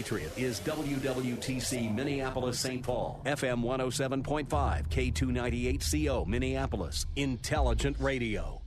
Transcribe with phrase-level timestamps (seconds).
[0.00, 2.82] Patriot is WWTC Minneapolis St.
[2.82, 8.62] Paul, FM 107.5, K298CO Minneapolis, Intelligent Radio.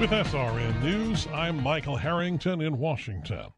[0.00, 3.52] With SRN News, I'm Michael Harrington in Washington.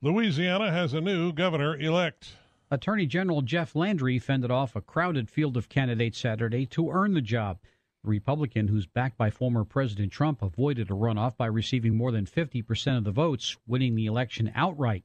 [0.00, 2.36] Louisiana has a new governor elect.
[2.70, 7.20] Attorney General Jeff Landry fended off a crowded field of candidates Saturday to earn the
[7.20, 7.58] job.
[8.04, 12.98] Republican, who's backed by former President Trump, avoided a runoff by receiving more than 50%
[12.98, 15.04] of the votes, winning the election outright.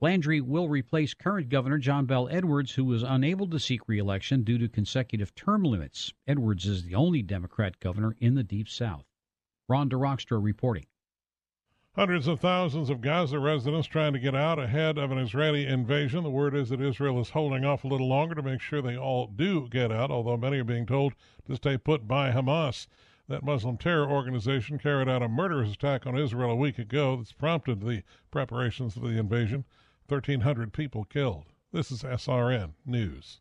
[0.00, 4.56] Landry will replace current Governor John Bel Edwards, who was unable to seek reelection due
[4.58, 6.14] to consecutive term limits.
[6.26, 9.04] Edwards is the only Democrat governor in the Deep South.
[9.68, 10.86] Ron DeRockstra reporting.
[11.98, 16.22] Hundreds of thousands of Gaza residents trying to get out ahead of an Israeli invasion.
[16.22, 18.96] The word is that Israel is holding off a little longer to make sure they
[18.96, 21.14] all do get out, although many are being told
[21.48, 22.86] to stay put by Hamas.
[23.26, 27.32] That Muslim terror organization carried out a murderous attack on Israel a week ago that's
[27.32, 29.64] prompted the preparations for the invasion.
[30.06, 31.46] 1,300 people killed.
[31.72, 33.40] This is SRN News.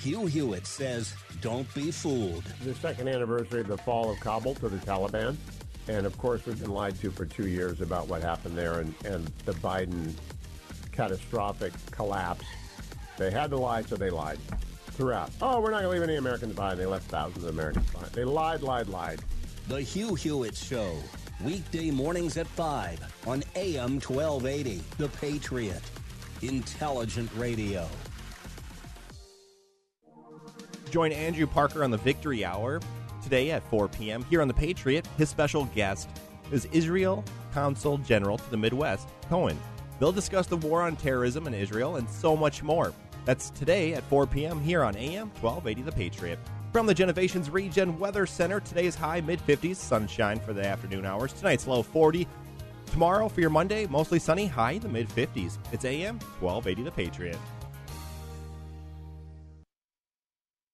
[0.00, 2.44] Hugh Hewitt says, don't be fooled.
[2.64, 5.36] The second anniversary of the fall of Kabul to the Taliban.
[5.88, 8.94] And of course, we've been lied to for two years about what happened there and,
[9.04, 10.14] and the Biden
[10.90, 12.46] catastrophic collapse.
[13.18, 14.38] They had to lie, so they lied
[14.92, 15.32] throughout.
[15.42, 16.80] Oh, we're not going to leave any Americans behind.
[16.80, 18.12] They left thousands of Americans behind.
[18.12, 19.20] They lied, lied, lied.
[19.68, 20.96] The Hugh Hewitt Show,
[21.44, 24.82] weekday mornings at 5 on AM 1280.
[24.96, 25.82] The Patriot.
[26.40, 27.86] Intelligent Radio.
[30.90, 32.80] Join Andrew Parker on the Victory Hour
[33.22, 34.24] today at 4 p.m.
[34.24, 35.06] here on The Patriot.
[35.16, 36.08] His special guest
[36.50, 39.58] is Israel Consul General to the Midwest, Cohen.
[39.98, 42.92] They'll discuss the war on terrorism in Israel and so much more.
[43.24, 44.60] That's today at 4 p.m.
[44.60, 46.38] here on AM 1280 The Patriot.
[46.72, 51.32] From the Genovations Regen Weather Center, today's high mid 50s, sunshine for the afternoon hours.
[51.32, 52.26] Tonight's low 40.
[52.86, 55.58] Tomorrow for your Monday, mostly sunny, high in the mid 50s.
[55.72, 57.38] It's AM 1280 The Patriot.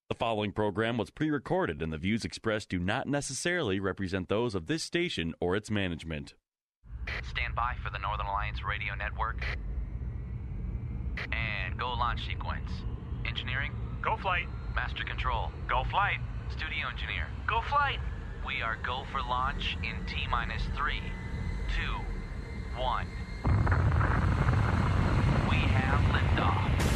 [0.09, 4.55] The following program was pre recorded, and the views expressed do not necessarily represent those
[4.55, 6.34] of this station or its management.
[7.28, 9.45] Stand by for the Northern Alliance Radio Network.
[11.33, 12.71] And go launch sequence.
[13.27, 13.72] Engineering?
[14.00, 14.47] Go flight.
[14.77, 15.50] Master control.
[15.66, 16.19] Go flight.
[16.53, 17.27] Studio engineer.
[17.49, 17.99] Go flight.
[18.47, 21.03] We are go for launch in T minus three,
[21.75, 23.09] two, one.
[25.50, 26.96] We have liftoff.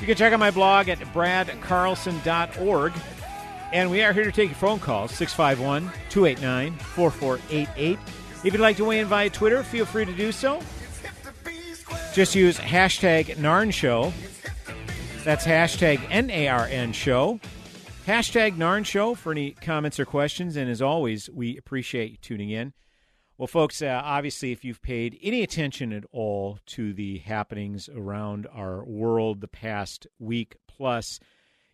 [0.00, 2.92] You can check out my blog at bradcarlson.org.
[3.72, 7.98] And we are here to take your phone calls 651 289 4488.
[8.44, 10.60] If you'd like to weigh in via Twitter, feel free to do so.
[12.12, 14.12] Just use hashtag NARN Show.
[15.24, 17.40] That's hashtag N A R N Show.
[18.06, 20.56] Hashtag NARN Show for any comments or questions.
[20.56, 22.74] And as always, we appreciate you tuning in.
[23.36, 28.46] Well, folks, uh, obviously, if you've paid any attention at all to the happenings around
[28.54, 31.18] our world the past week plus,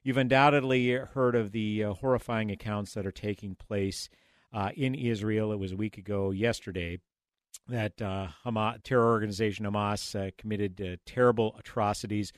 [0.03, 4.09] you've undoubtedly heard of the uh, horrifying accounts that are taking place
[4.55, 5.53] uh, in Israel.
[5.53, 6.99] It was a week ago yesterday
[7.69, 12.33] that uh, Hamas, terror organization Hamas uh, committed uh, terrible atrocities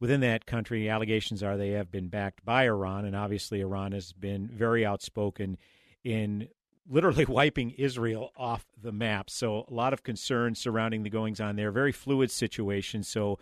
[0.00, 0.90] within that country.
[0.90, 5.56] Allegations are they have been backed by Iran, and obviously, Iran has been very outspoken
[6.04, 6.48] in
[6.88, 9.30] literally wiping Israel off the map.
[9.30, 11.70] So a lot of concerns surrounding the goings on there.
[11.70, 13.02] Very fluid situation.
[13.02, 13.38] So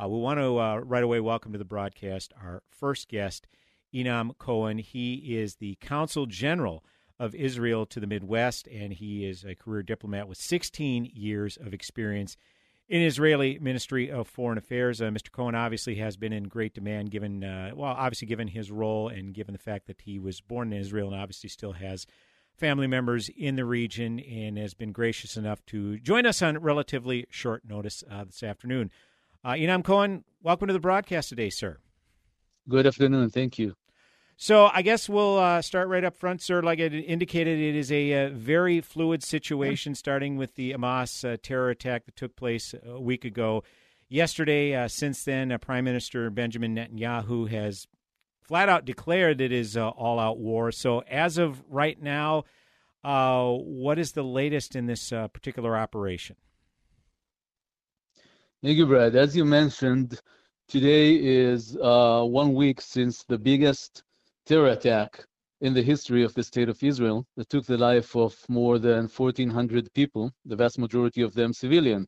[0.00, 3.46] uh, we want to uh, right away welcome to the broadcast our first guest,
[3.92, 4.78] Yinam Cohen.
[4.78, 6.84] He is the Consul General
[7.18, 11.74] of Israel to the Midwest, and he is a career diplomat with 16 years of
[11.74, 12.36] experience
[12.88, 15.02] in Israeli Ministry of Foreign Affairs.
[15.02, 15.30] Uh, Mr.
[15.30, 19.34] Cohen obviously has been in great demand, given uh, well, obviously given his role and
[19.34, 22.06] given the fact that he was born in Israel and obviously still has
[22.58, 27.26] family members in the region and has been gracious enough to join us on relatively
[27.30, 28.90] short notice uh, this afternoon.
[29.44, 31.78] Uh, Yinam Cohen, welcome to the broadcast today, sir.
[32.68, 33.30] Good afternoon.
[33.30, 33.74] Thank you.
[34.36, 36.62] So I guess we'll uh, start right up front, sir.
[36.62, 41.28] Like I indicated, it is a, a uh, very fluid situation, starting with the Hamas
[41.28, 43.64] uh, terror attack that took place a week ago.
[44.08, 47.88] Yesterday, uh, since then, uh, Prime Minister Benjamin Netanyahu has
[48.48, 50.72] flat out declared it is uh, all out war.
[50.72, 52.44] So, as of right now,
[53.04, 56.36] uh, what is the latest in this uh, particular operation?
[58.62, 59.14] Thank you, Brad.
[59.14, 60.20] As you mentioned,
[60.66, 64.02] today is one week since the biggest
[64.46, 65.24] terror attack
[65.60, 69.08] in the history of the state of Israel that took the life of more than
[69.08, 72.06] 1,400 people, the vast majority of them civilian.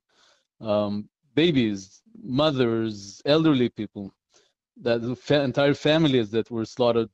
[0.61, 4.13] Um, babies, mothers, elderly people,
[4.81, 7.09] that fa- entire families that were slaughtered,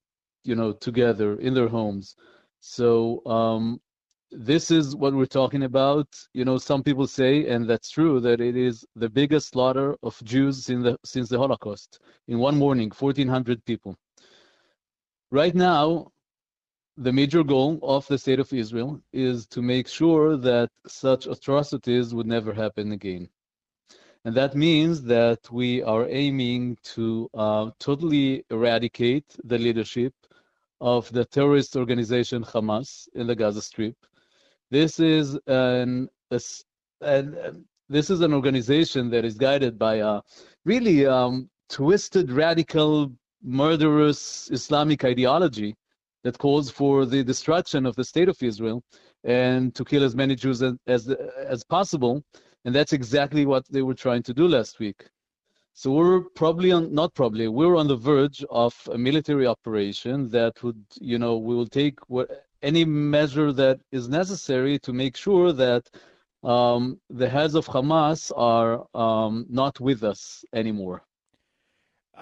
[0.44, 2.16] you know, together in their homes.
[2.60, 3.80] So um,
[4.30, 6.08] this is what we're talking about.
[6.32, 10.20] You know, some people say, and that's true, that it is the biggest slaughter of
[10.24, 12.00] Jews in the since the Holocaust.
[12.28, 13.96] In one morning, 1,400 people.
[15.30, 16.12] Right now,
[16.96, 22.14] the major goal of the state of Israel is to make sure that such atrocities
[22.14, 23.28] would never happen again.
[24.26, 30.12] And that means that we are aiming to uh, totally eradicate the leadership
[30.81, 33.94] of the terrorist organization Hamas in the Gaza Strip.
[34.69, 36.40] This is an, a,
[37.02, 40.23] an this is an organization that is guided by a
[40.64, 43.12] really um, twisted, radical,
[43.44, 45.76] murderous Islamic ideology
[46.25, 48.82] that calls for the destruction of the state of Israel
[49.23, 51.08] and to kill as many Jews as as,
[51.46, 52.25] as possible
[52.66, 55.06] and that's exactly what they were trying to do last week.
[55.72, 60.60] So we're probably on, not probably, we're on the verge of a military operation that
[60.64, 65.52] would, you know, we will take what, any measure that is necessary to make sure
[65.52, 65.88] that
[66.42, 71.04] um, the heads of Hamas are um, not with us anymore.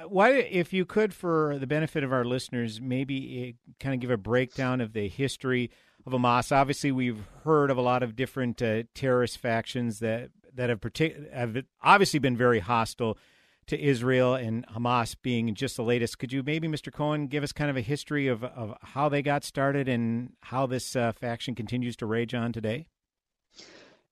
[0.09, 4.11] Why, if you could, for the benefit of our listeners, maybe uh, kind of give
[4.11, 5.71] a breakdown of the history
[6.07, 6.51] of Hamas.
[6.51, 11.33] Obviously, we've heard of a lot of different uh, terrorist factions that that have, partic-
[11.33, 13.19] have obviously been very hostile
[13.67, 16.19] to Israel and Hamas being just the latest.
[16.19, 16.93] Could you maybe, Mr.
[16.93, 20.67] Cohen, give us kind of a history of, of how they got started and how
[20.67, 22.87] this uh, faction continues to rage on today?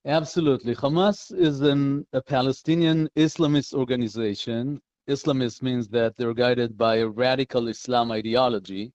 [0.05, 0.75] Absolutely.
[0.75, 4.81] Hamas is an, a Palestinian Islamist organization.
[5.07, 8.91] Islamist means that they're guided by a radical Islam ideology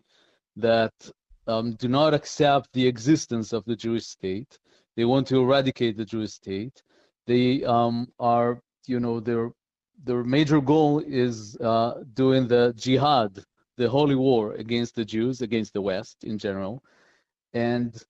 [0.57, 0.93] that
[1.47, 4.59] um, do not accept the existence of the Jewish state.
[4.97, 6.83] They want to eradicate the Jewish state.
[7.27, 9.51] They um, are, you know, their
[10.05, 13.45] their major goal is uh, doing the jihad,
[13.77, 16.83] the holy war against the Jews, against the West in general,
[17.53, 18.01] and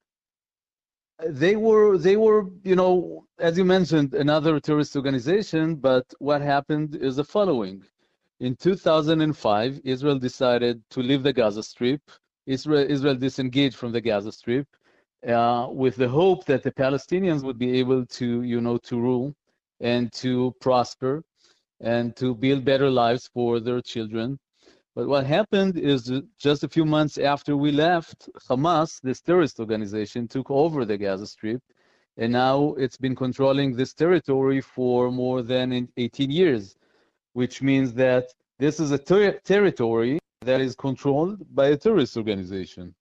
[1.27, 6.95] they were they were you know as you mentioned another terrorist organization but what happened
[6.95, 7.83] is the following
[8.39, 12.01] in 2005 israel decided to leave the gaza strip
[12.49, 14.67] Israel, Israel disengaged from the Gaza Strip
[15.27, 19.35] uh, with the hope that the Palestinians would be able to, you know, to rule
[19.79, 21.23] and to prosper
[21.79, 24.39] and to build better lives for their children.
[24.99, 30.27] But what happened is just a few months after we left, Hamas, this terrorist organization,
[30.27, 31.61] took over the Gaza Strip,
[32.17, 36.75] and now it's been controlling this territory for more than 18 years,
[37.31, 38.25] which means that
[38.57, 42.93] this is a ter- territory that is controlled by a terrorist organization.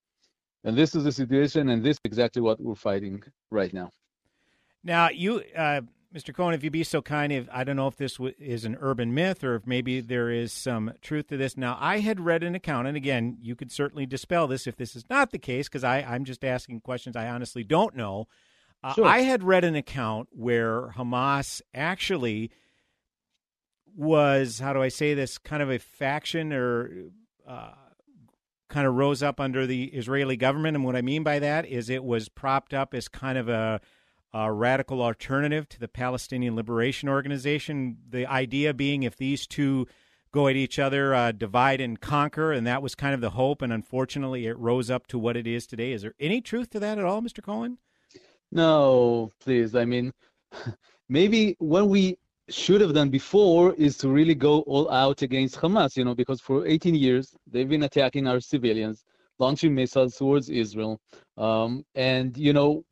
[0.63, 3.91] And this is the situation, and this is exactly what we're fighting right now.
[4.85, 5.81] Now, you, uh,
[6.19, 6.35] Mr.
[6.35, 8.77] Cohen, if you'd be so kind, if I don't know if this w- is an
[8.81, 11.57] urban myth or if maybe there is some truth to this.
[11.57, 14.97] Now, I had read an account, and again, you could certainly dispel this if this
[14.97, 18.27] is not the case, because I'm just asking questions I honestly don't know.
[18.83, 19.07] Uh, sure.
[19.07, 22.51] I had read an account where Hamas actually
[23.95, 27.11] was, how do I say this, kind of a faction or
[27.47, 27.73] uh,
[28.69, 30.77] kind of rose up under the Israeli government.
[30.77, 33.81] And what I mean by that is it was propped up as kind of a,
[34.33, 37.99] a radical alternative to the Palestinian Liberation Organization.
[38.09, 39.87] The idea being if these two
[40.33, 43.63] go at each other, uh, divide and conquer, and that was kind of the hope.
[43.63, 45.93] And unfortunately, it rose up to what it is today.
[45.93, 47.43] Is there any truth to that at all, Mr.
[47.43, 47.79] Cohen?
[48.53, 49.75] No, please.
[49.75, 50.13] I mean,
[51.09, 52.19] maybe what we
[52.49, 56.41] should have done before is to really go all out against Hamas, you know, because
[56.41, 59.05] for 18 years they've been attacking our civilians,
[59.39, 60.99] launching missiles towards Israel,
[61.37, 62.85] um, and you know,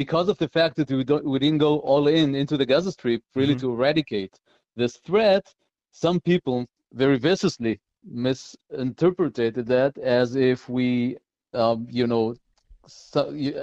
[0.00, 2.90] because of the fact that we don't, we didn't go all in into the Gaza
[2.90, 3.66] Strip really mm-hmm.
[3.66, 4.34] to eradicate
[4.74, 5.44] this threat,
[5.92, 11.18] some people very viciously misinterpreted that as if we,
[11.52, 12.34] um, you know,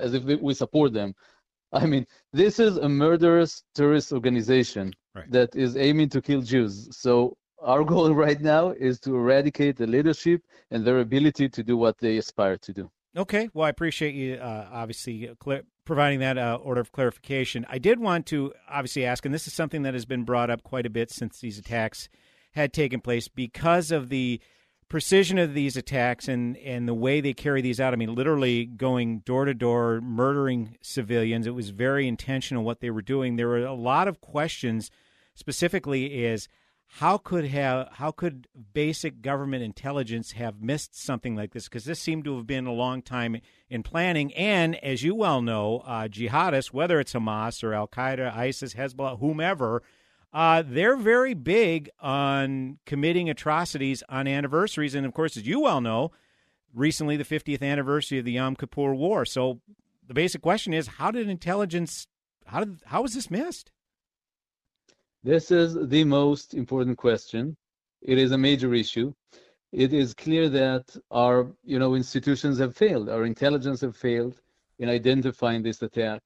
[0.05, 1.15] as if we support them.
[1.73, 5.29] I mean, this is a murderous terrorist organization right.
[5.31, 6.95] that is aiming to kill Jews.
[6.95, 11.77] So our goal right now is to eradicate the leadership and their ability to do
[11.77, 12.91] what they aspire to do.
[13.23, 13.49] Okay.
[13.55, 17.65] Well, I appreciate you uh, obviously clear, providing that uh, order of clarification.
[17.69, 20.61] I did want to obviously ask, and this is something that has been brought up
[20.61, 22.09] quite a bit since these attacks
[22.51, 24.41] had taken place because of the
[24.89, 27.93] precision of these attacks and, and the way they carry these out.
[27.93, 31.47] I mean, literally going door to door, murdering civilians.
[31.47, 33.35] It was very intentional what they were doing.
[33.35, 34.91] There were a lot of questions,
[35.35, 36.49] specifically, is
[36.89, 41.65] how could have how could basic government intelligence have missed something like this?
[41.65, 43.39] Because this seemed to have been a long time
[43.69, 44.33] in planning.
[44.33, 49.19] And as you well know, uh, jihadists, whether it's Hamas or Al Qaeda, ISIS, Hezbollah,
[49.19, 49.83] whomever
[50.33, 54.95] uh, they're very big on committing atrocities on anniversaries.
[54.95, 56.11] And of course, as you well know,
[56.73, 59.25] recently the 50th anniversary of the Yom Kippur War.
[59.25, 59.61] So
[60.05, 62.07] the basic question is how did intelligence,
[62.45, 63.71] how, did, how was this missed?
[65.27, 67.57] This is the most important question.
[68.01, 69.13] It is a major issue.
[69.73, 74.39] It is clear that our you know institutions have failed, our intelligence have failed
[74.79, 76.21] in identifying this attack.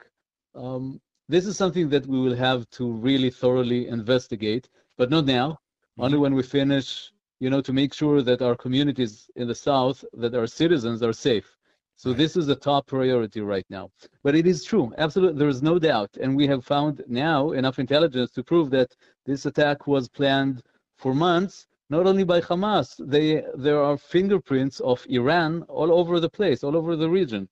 [0.53, 5.49] Um, this is something that we will have to really thoroughly investigate, but not now.
[5.49, 6.03] Mm-hmm.
[6.03, 10.05] Only when we finish, you know, to make sure that our communities in the south,
[10.13, 11.57] that our citizens are safe.
[12.01, 12.17] So right.
[12.17, 13.91] this is a top priority right now.
[14.23, 17.77] But it is true, absolutely, there is no doubt, and we have found now enough
[17.77, 18.95] intelligence to prove that
[19.27, 20.63] this attack was planned
[20.97, 21.67] for months.
[21.91, 26.75] Not only by Hamas, they there are fingerprints of Iran all over the place, all
[26.75, 27.47] over the region.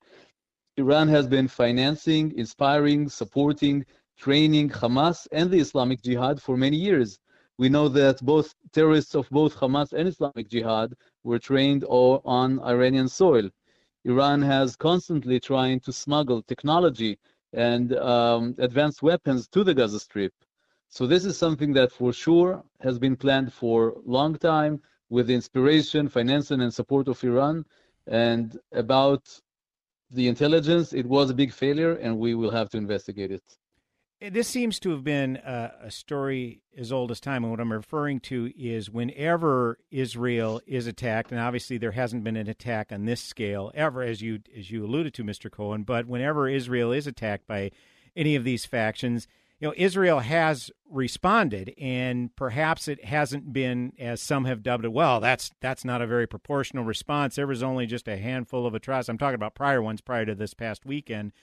[0.78, 3.86] Iran has been financing, inspiring, supporting,
[4.18, 7.20] training Hamas and the Islamic Jihad for many years.
[7.60, 13.10] We know that both terrorists of both Hamas and Islamic Jihad were trained on Iranian
[13.10, 13.52] soil.
[14.06, 17.18] Iran has constantly trying to smuggle technology
[17.54, 20.34] and um, advanced weapons to the Gaza Strip.
[20.90, 25.28] So this is something that for sure has been planned for a long time with
[25.28, 27.66] the inspiration, financing, and support of Iran.
[28.08, 29.28] And about
[30.12, 33.44] the intelligence, it was a big failure, and we will have to investigate it.
[34.22, 37.44] Eh, this seems to have been a, a, story as old as time.
[37.44, 42.36] And what I'm referring to is whenever Israel is attacked, and obviously there hasn't been
[42.36, 45.52] an attack on this scale ever, as you as you alluded to, Mr.
[45.52, 45.84] Cohen.
[45.84, 47.72] But whenever Israel is attacked by
[48.16, 49.28] any of these factions,
[49.60, 54.94] you know, Israel has responded, and perhaps it hasn't been as some have dubbed it.
[54.94, 57.36] Well, that's that's not a very proportional response.
[57.36, 59.10] There was only just a handful of atrocities.
[59.10, 61.34] I'm talking about prior ones prior to this past weekend,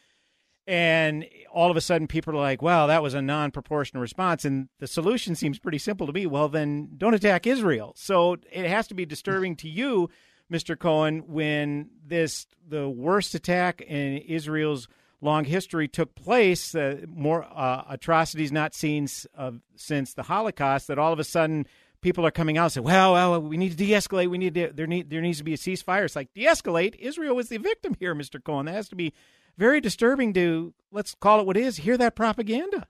[0.66, 4.68] and all of a sudden people are like, "Well, that was a non-proportional response," and
[4.78, 6.26] the solution seems pretty simple to me.
[6.26, 7.92] Well, then don't attack Israel.
[7.96, 10.10] So it has to be disturbing to you,
[10.50, 10.78] Mr.
[10.78, 14.88] Cohen, when this the worst attack in Israel's
[15.20, 20.98] long history took place, uh, more uh, atrocities not seen uh, since the Holocaust, that
[20.98, 21.66] all of a sudden
[22.00, 24.28] people are coming out and say, well, well, we need to de-escalate.
[24.28, 26.04] We need to, there, need, there needs to be a ceasefire.
[26.04, 26.96] It's like, de-escalate?
[26.96, 28.42] Israel was the victim here, Mr.
[28.42, 28.66] Cohen.
[28.66, 29.12] That has to be
[29.56, 32.86] very disturbing to, let's call it what it is, hear that propaganda.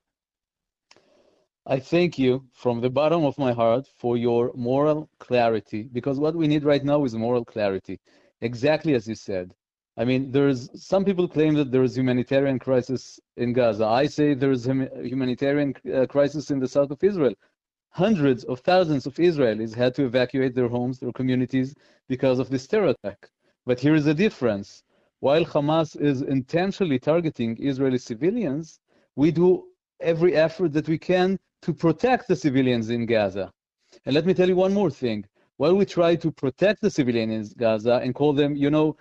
[1.66, 6.36] I thank you from the bottom of my heart for your moral clarity because what
[6.36, 7.98] we need right now is moral clarity.
[8.40, 9.52] Exactly as you said.
[9.96, 13.86] I mean, there's some people claim that there's humanitarian crisis in Gaza.
[13.86, 17.34] I say there's hum- humanitarian uh, crisis in the south of Israel.
[17.90, 21.74] Hundreds of thousands of Israelis had to evacuate their homes, their communities,
[22.08, 23.30] because of this terror attack.
[23.64, 24.84] But here is the difference.
[25.20, 28.80] While Hamas is intentionally targeting Israeli civilians,
[29.16, 29.64] we do
[30.00, 33.50] every effort that we can to protect the civilians in Gaza.
[34.04, 35.24] And let me tell you one more thing.
[35.56, 38.96] While we try to protect the civilians in Gaza and call them, you know,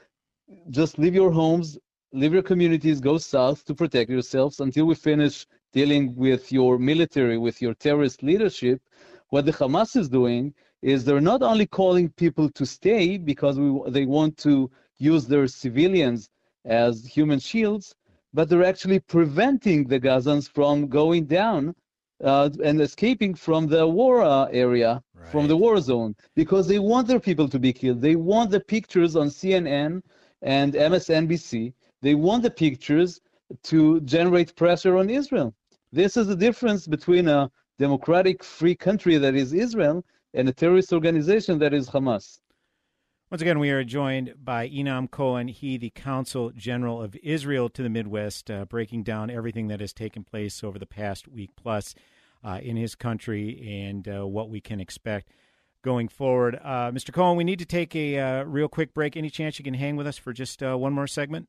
[0.69, 1.77] just leave your homes,
[2.13, 7.37] leave your communities, go south to protect yourselves until we finish dealing with your military,
[7.37, 8.81] with your terrorist leadership.
[9.29, 13.81] What the Hamas is doing is they're not only calling people to stay because we,
[13.89, 16.29] they want to use their civilians
[16.65, 17.95] as human shields,
[18.33, 21.75] but they're actually preventing the Gazans from going down
[22.23, 25.31] uh, and escaping from the war uh, area, right.
[25.31, 28.01] from the war zone, because they want their people to be killed.
[28.01, 30.01] They want the pictures on CNN
[30.41, 31.73] and MSNBC.
[32.01, 33.21] They want the pictures
[33.63, 35.53] to generate pressure on Israel.
[35.91, 37.49] This is the difference between a
[37.79, 42.39] democratic, free country that is Israel and a terrorist organization that is Hamas.
[43.31, 47.81] Once again, we are joined by Yinam Cohen, he, the Consul General of Israel to
[47.81, 51.95] the Midwest, uh, breaking down everything that has taken place over the past week plus
[52.43, 55.31] uh, in his country and uh, what we can expect
[55.81, 56.59] going forward.
[56.63, 57.11] Uh, Mr.
[57.11, 59.17] Cohen, we need to take a uh, real quick break.
[59.17, 61.47] Any chance you can hang with us for just uh, one more segment?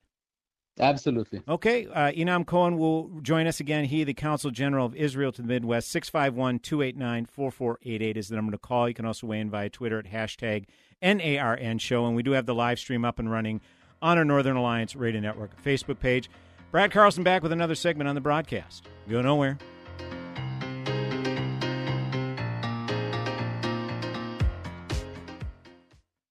[0.78, 1.42] Absolutely.
[1.48, 1.86] Okay.
[1.86, 3.86] Uh, Yinam Cohen will join us again.
[3.86, 5.90] He, the Consul General of Israel to the Midwest.
[5.90, 8.88] 651 289 4488 is the number to call.
[8.88, 10.66] You can also weigh in via Twitter at hashtag
[11.02, 12.06] NARN show.
[12.06, 13.60] And we do have the live stream up and running
[14.02, 16.28] on our Northern Alliance Radio Network Facebook page.
[16.70, 18.86] Brad Carlson back with another segment on the broadcast.
[19.08, 19.58] Go nowhere.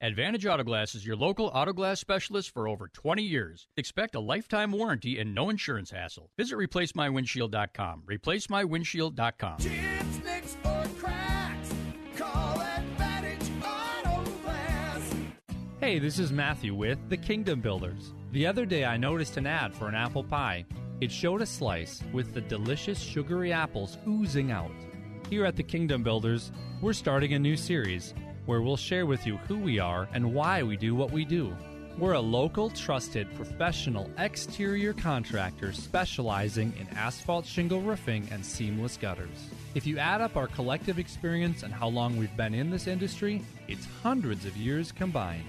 [0.01, 3.69] Advantage Auto Glass is your local auto glass specialist for over 20 years.
[3.77, 6.29] Expect a lifetime warranty and no insurance hassle.
[6.37, 8.03] Visit replacemywindshield.com.
[8.05, 9.57] Replacemywindshield.com.
[9.59, 11.73] Chips, nicks, or cracks,
[12.17, 15.13] call Advantage Auto Glass.
[15.79, 18.13] Hey, this is Matthew with The Kingdom Builders.
[18.33, 20.65] The other day I noticed an ad for an apple pie.
[20.99, 24.71] It showed a slice with the delicious sugary apples oozing out.
[25.29, 28.13] Here at The Kingdom Builders, we're starting a new series
[28.45, 31.55] where we'll share with you who we are and why we do what we do.
[31.97, 39.49] We're a local, trusted, professional exterior contractor specializing in asphalt shingle roofing and seamless gutters.
[39.75, 43.41] If you add up our collective experience and how long we've been in this industry,
[43.69, 45.45] it's hundreds of years combined.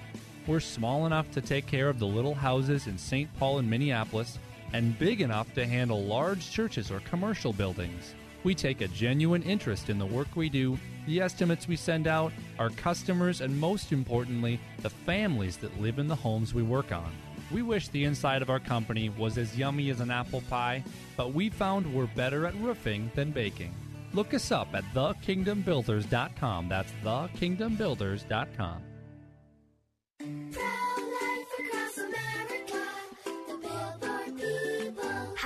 [0.46, 3.28] We're small enough to take care of the little houses in St.
[3.38, 4.38] Paul and Minneapolis,
[4.72, 8.14] and big enough to handle large churches or commercial buildings.
[8.44, 12.32] We take a genuine interest in the work we do, the estimates we send out,
[12.58, 17.10] our customers, and most importantly, the families that live in the homes we work on.
[17.50, 20.82] We wish the inside of our company was as yummy as an apple pie,
[21.16, 23.72] but we found we're better at roofing than baking.
[24.12, 26.68] Look us up at thekingdombuilders.com.
[26.68, 28.82] That's thekingdombuilders.com.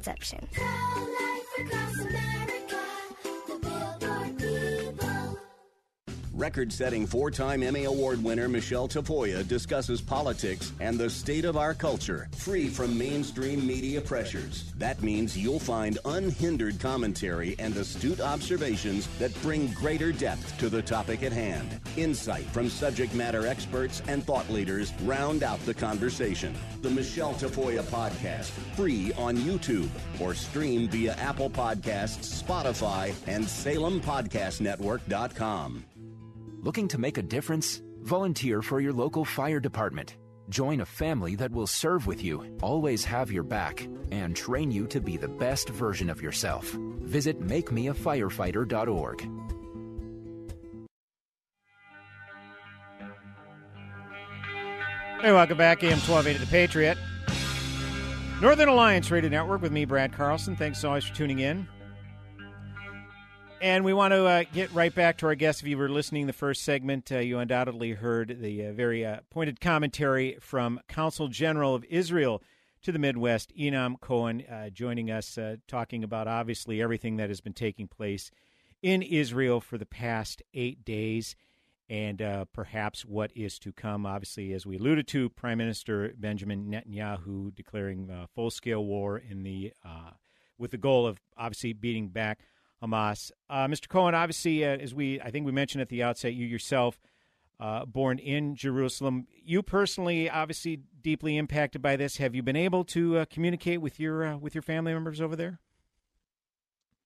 [0.00, 0.48] conception.
[6.40, 11.58] Record setting four time Emmy Award winner Michelle Tafoya discusses politics and the state of
[11.58, 14.72] our culture, free from mainstream media pressures.
[14.78, 20.80] That means you'll find unhindered commentary and astute observations that bring greater depth to the
[20.80, 21.78] topic at hand.
[21.98, 26.54] Insight from subject matter experts and thought leaders round out the conversation.
[26.80, 35.84] The Michelle Tafoya Podcast, free on YouTube or stream via Apple Podcasts, Spotify, and SalemPodcastNetwork.com.
[36.62, 37.80] Looking to make a difference?
[38.02, 40.18] Volunteer for your local fire department.
[40.50, 44.86] Join a family that will serve with you, always have your back, and train you
[44.88, 46.66] to be the best version of yourself.
[47.00, 49.20] Visit makemeafirefighter.org.
[55.22, 55.82] Hey, welcome back.
[55.82, 56.98] AM 1280 The Patriot.
[58.42, 60.56] Northern Alliance Radio Network with me, Brad Carlson.
[60.56, 61.66] Thanks always for tuning in.
[63.62, 65.60] And we want to uh, get right back to our guest.
[65.60, 69.18] If you were listening the first segment, uh, you undoubtedly heard the uh, very uh,
[69.28, 72.42] pointed commentary from Consul General of Israel
[72.80, 77.42] to the Midwest, Yinam Cohen, uh, joining us, uh, talking about obviously everything that has
[77.42, 78.30] been taking place
[78.80, 81.36] in Israel for the past eight days
[81.90, 82.22] and
[82.54, 84.06] perhaps what is to come.
[84.06, 89.72] Obviously, as we alluded to, Prime Minister Benjamin Netanyahu declaring full scale war in the
[90.56, 92.38] with the goal of obviously beating back
[92.82, 93.30] Hamas.
[93.48, 93.88] Uh, Mr.
[93.88, 97.00] Cohen, obviously, uh, as we I think we mentioned at the outset, you yourself
[97.58, 99.26] uh, born in Jerusalem.
[99.44, 102.16] You personally, obviously, deeply impacted by this.
[102.16, 105.36] Have you been able to uh, communicate with your uh, with your family members over
[105.36, 105.60] there?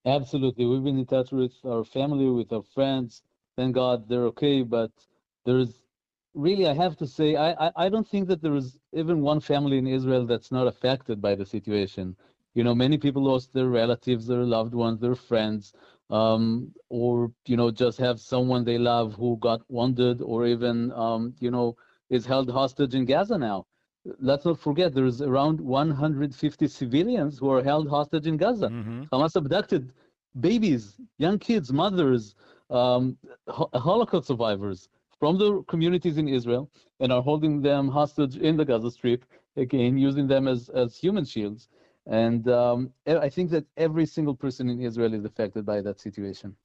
[0.05, 3.23] Absolutely, we've been in touch with our family, with our friends.
[3.57, 4.91] Thank God they're okay, but
[5.45, 5.73] there's
[6.35, 9.39] really, I have to say, I, I, I don't think that there is even one
[9.39, 12.15] family in Israel that's not affected by the situation
[12.55, 15.73] you know many people lost their relatives their loved ones their friends
[16.09, 21.33] um, or you know just have someone they love who got wounded or even um,
[21.39, 21.75] you know
[22.09, 23.65] is held hostage in gaza now
[24.19, 29.03] let's not forget there's around 150 civilians who are held hostage in gaza mm-hmm.
[29.11, 29.91] hamas abducted
[30.39, 32.35] babies young kids mothers
[32.69, 34.89] um, holocaust survivors
[35.19, 39.97] from the communities in Israel and are holding them hostage in the Gaza Strip, again,
[39.97, 41.69] using them as, as human shields.
[42.07, 46.55] And um, I think that every single person in Israel is affected by that situation.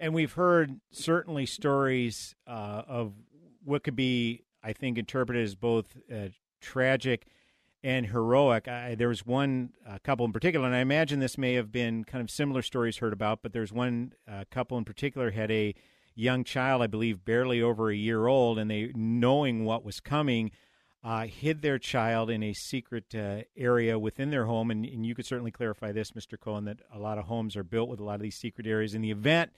[0.00, 3.12] And we've heard certainly stories uh, of
[3.64, 6.28] what could be, I think, interpreted as both uh,
[6.60, 7.26] tragic
[7.84, 8.66] and heroic.
[8.66, 12.04] I, there was one uh, couple in particular, and I imagine this may have been
[12.04, 15.74] kind of similar stories heard about, but there's one uh, couple in particular had a
[16.14, 20.50] young child, I believe, barely over a year old, and they, knowing what was coming,
[21.04, 24.70] uh, hid their child in a secret uh, area within their home.
[24.70, 26.38] And, and, you could certainly clarify this, Mr.
[26.38, 28.94] Cohen, that a lot of homes are built with a lot of these secret areas.
[28.94, 29.50] In the event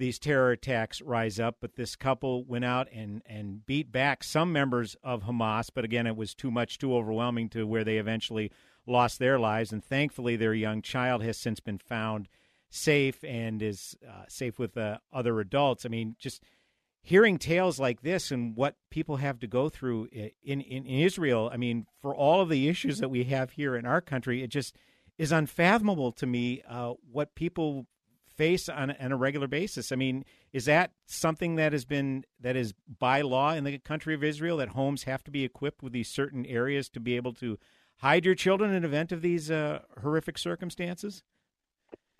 [0.00, 4.52] these terror attacks rise up, but this couple went out and, and beat back some
[4.52, 5.70] members of Hamas.
[5.72, 8.50] But again, it was too much, too overwhelming to where they eventually
[8.86, 9.72] lost their lives.
[9.72, 12.28] And thankfully, their young child has since been found
[12.70, 15.84] safe and is uh, safe with uh, other adults.
[15.84, 16.42] I mean, just
[17.02, 21.50] hearing tales like this and what people have to go through in, in, in Israel,
[21.52, 24.48] I mean, for all of the issues that we have here in our country, it
[24.48, 24.76] just
[25.18, 27.86] is unfathomable to me uh, what people
[28.36, 29.92] face on, on, a regular basis.
[29.92, 34.14] I mean, is that something that has been that is by law in the country
[34.14, 37.34] of Israel that homes have to be equipped with these certain areas to be able
[37.34, 37.58] to
[37.98, 41.22] hide your children in event of these uh, horrific circumstances?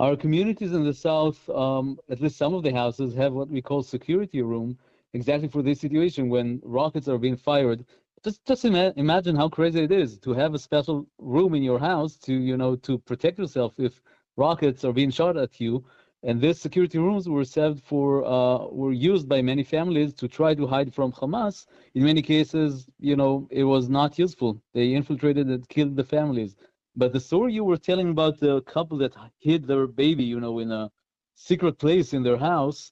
[0.00, 3.60] Our communities in the south, um, at least some of the houses, have what we
[3.60, 4.78] call security room,
[5.12, 7.84] exactly for this situation when rockets are being fired.
[8.24, 11.78] Just, just ima- imagine how crazy it is to have a special room in your
[11.78, 14.00] house to, you know, to protect yourself if
[14.38, 15.84] rockets are being shot at you.
[16.22, 20.54] And these security rooms were served for, uh, were used by many families to try
[20.54, 21.66] to hide from Hamas.
[21.94, 24.62] In many cases, you know, it was not useful.
[24.72, 26.56] They infiltrated and killed the families.
[26.96, 30.58] But the story you were telling about the couple that hid their baby, you know,
[30.58, 30.90] in a
[31.34, 32.90] secret place in their house,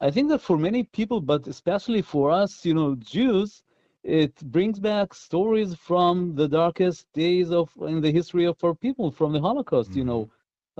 [0.00, 3.62] I think that for many people, but especially for us, you know, Jews,
[4.04, 9.10] it brings back stories from the darkest days of in the history of our people,
[9.10, 9.98] from the Holocaust, mm-hmm.
[9.98, 10.30] you know.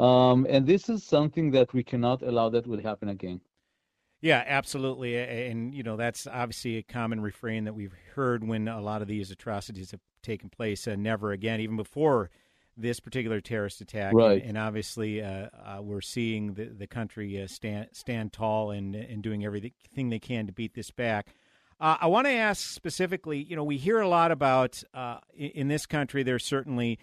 [0.02, 3.40] Um, and this is something that we cannot allow that would happen again.
[4.20, 5.16] Yeah, absolutely.
[5.16, 9.08] And, you know, that's obviously a common refrain that we've heard when a lot of
[9.08, 10.86] these atrocities have taken place.
[10.86, 12.30] Uh, never again, even before
[12.76, 14.12] this particular terrorist attack.
[14.12, 14.40] Right.
[14.40, 18.94] And, and obviously, uh, uh, we're seeing the, the country uh, stand, stand tall and,
[18.94, 21.28] and doing everything they can to beat this back.
[21.80, 25.50] Uh, I want to ask specifically you know, we hear a lot about uh, in,
[25.50, 26.98] in, this country, there certainly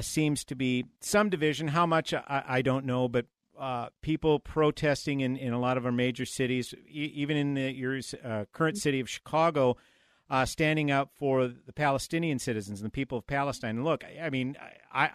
[0.00, 1.68] seems to be some division.
[1.68, 3.26] How much, I, I don't know, but
[3.58, 7.72] uh, people protesting in, in a lot of our major cities, e- even in the,
[7.72, 8.00] your
[8.52, 9.76] current city of Chicago,
[10.28, 13.76] uh, standing up for the Palestinian citizens and the people of Palestine.
[13.76, 14.56] And look, I, I mean,
[14.92, 15.10] I,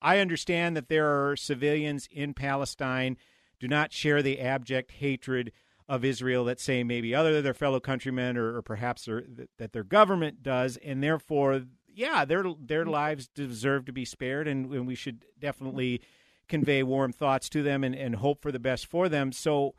[0.00, 3.16] I understand that there are civilians in Palestine
[3.60, 5.52] do not share the abject hatred
[5.88, 9.24] of Israel that say maybe other their fellow countrymen or, or perhaps their,
[9.58, 14.72] that their government does, and therefore, yeah, their their lives deserve to be spared, and,
[14.72, 16.00] and we should definitely
[16.48, 19.32] convey warm thoughts to them and, and hope for the best for them.
[19.32, 19.74] So,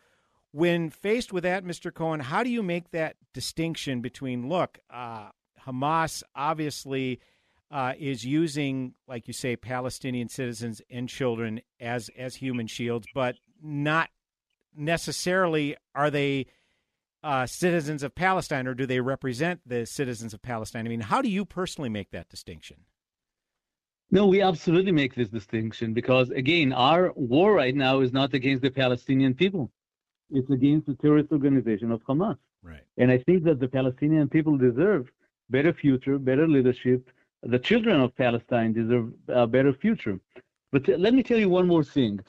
[0.55, 1.93] when faced with that, Mr.
[1.93, 5.27] Cohen, how do you make that distinction between look, uh,
[5.67, 7.19] Hamas obviously
[7.69, 13.35] uh, is using, like you say, Palestinian citizens and children as as human shields, but
[13.61, 14.09] not
[14.73, 16.45] necessarily are they
[17.21, 20.85] uh, citizens of Palestine, or do they represent the citizens of Palestine?
[20.85, 22.77] I mean, how do you personally make that distinction?
[24.09, 28.61] No, we absolutely make this distinction because, again, our war right now is not against
[28.61, 29.69] the Palestinian people.
[30.29, 32.37] It's against the terrorist organization of Hamas.
[32.63, 32.83] Right.
[32.97, 35.11] And I think that the Palestinian people deserve
[35.49, 37.09] better future, better leadership.
[37.43, 40.19] The children of Palestine deserve a better future.
[40.71, 42.19] But uh, let me tell you one more thing.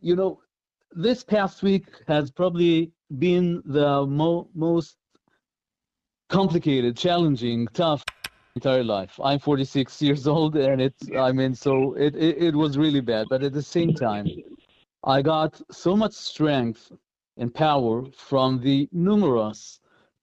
[0.00, 0.40] You know,
[0.92, 4.96] this past week has probably been the mo- most
[6.28, 8.02] complicated, challenging, tough
[8.56, 9.18] entire life.
[9.22, 13.26] I'm 46 years old, and it's I mean, so it, it, it was really bad.
[13.30, 14.26] But at the same time,
[15.04, 16.90] I got so much strength
[17.36, 19.80] and power from the numerous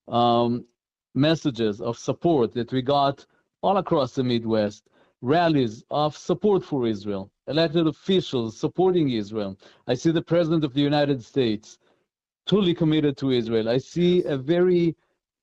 [0.07, 0.65] um,
[1.13, 3.25] messages of support that we got
[3.61, 4.89] all across the Midwest,
[5.21, 9.57] rallies of support for Israel, elected officials supporting Israel.
[9.87, 11.77] I see the President of the United States
[12.47, 13.69] truly committed to Israel.
[13.69, 14.95] I see a very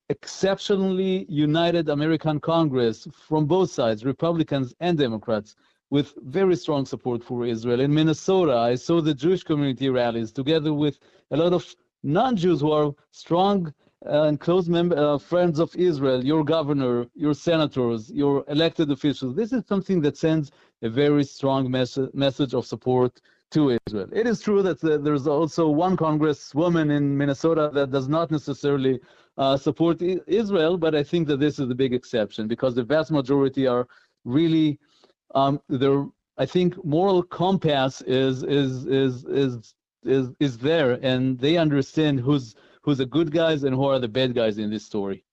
[0.09, 5.55] exceptionally united American Congress from both sides, Republicans and Democrats,
[5.91, 7.81] with very strong support for Israel.
[7.81, 10.99] In Minnesota, I saw the Jewish community rallies together with
[11.31, 11.65] a lot of
[12.03, 13.73] non-Jews who are strong
[14.07, 19.35] uh, and close mem- uh, friends of Israel, your governor, your senators, your elected officials.
[19.35, 23.21] This is something that sends a very strong mes- message of support
[23.51, 24.09] to Israel.
[24.13, 29.01] It is true that uh, there's also one congresswoman in Minnesota that does not necessarily
[29.37, 32.85] uh, support I- Israel, but I think that this is the big exception because the
[32.85, 33.89] vast majority are
[34.25, 34.79] really
[35.39, 39.75] um, their I think moral compass is is is is
[40.05, 44.09] is is there, and they understand who's who's the good guys and who are the
[44.09, 45.25] bad guys in this story.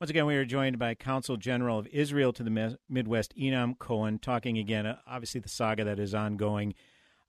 [0.00, 3.78] Once again, we are joined by Consul General of Israel to the Mi- Midwest, Yinam
[3.78, 6.74] Cohen, talking again, uh, obviously, the saga that is ongoing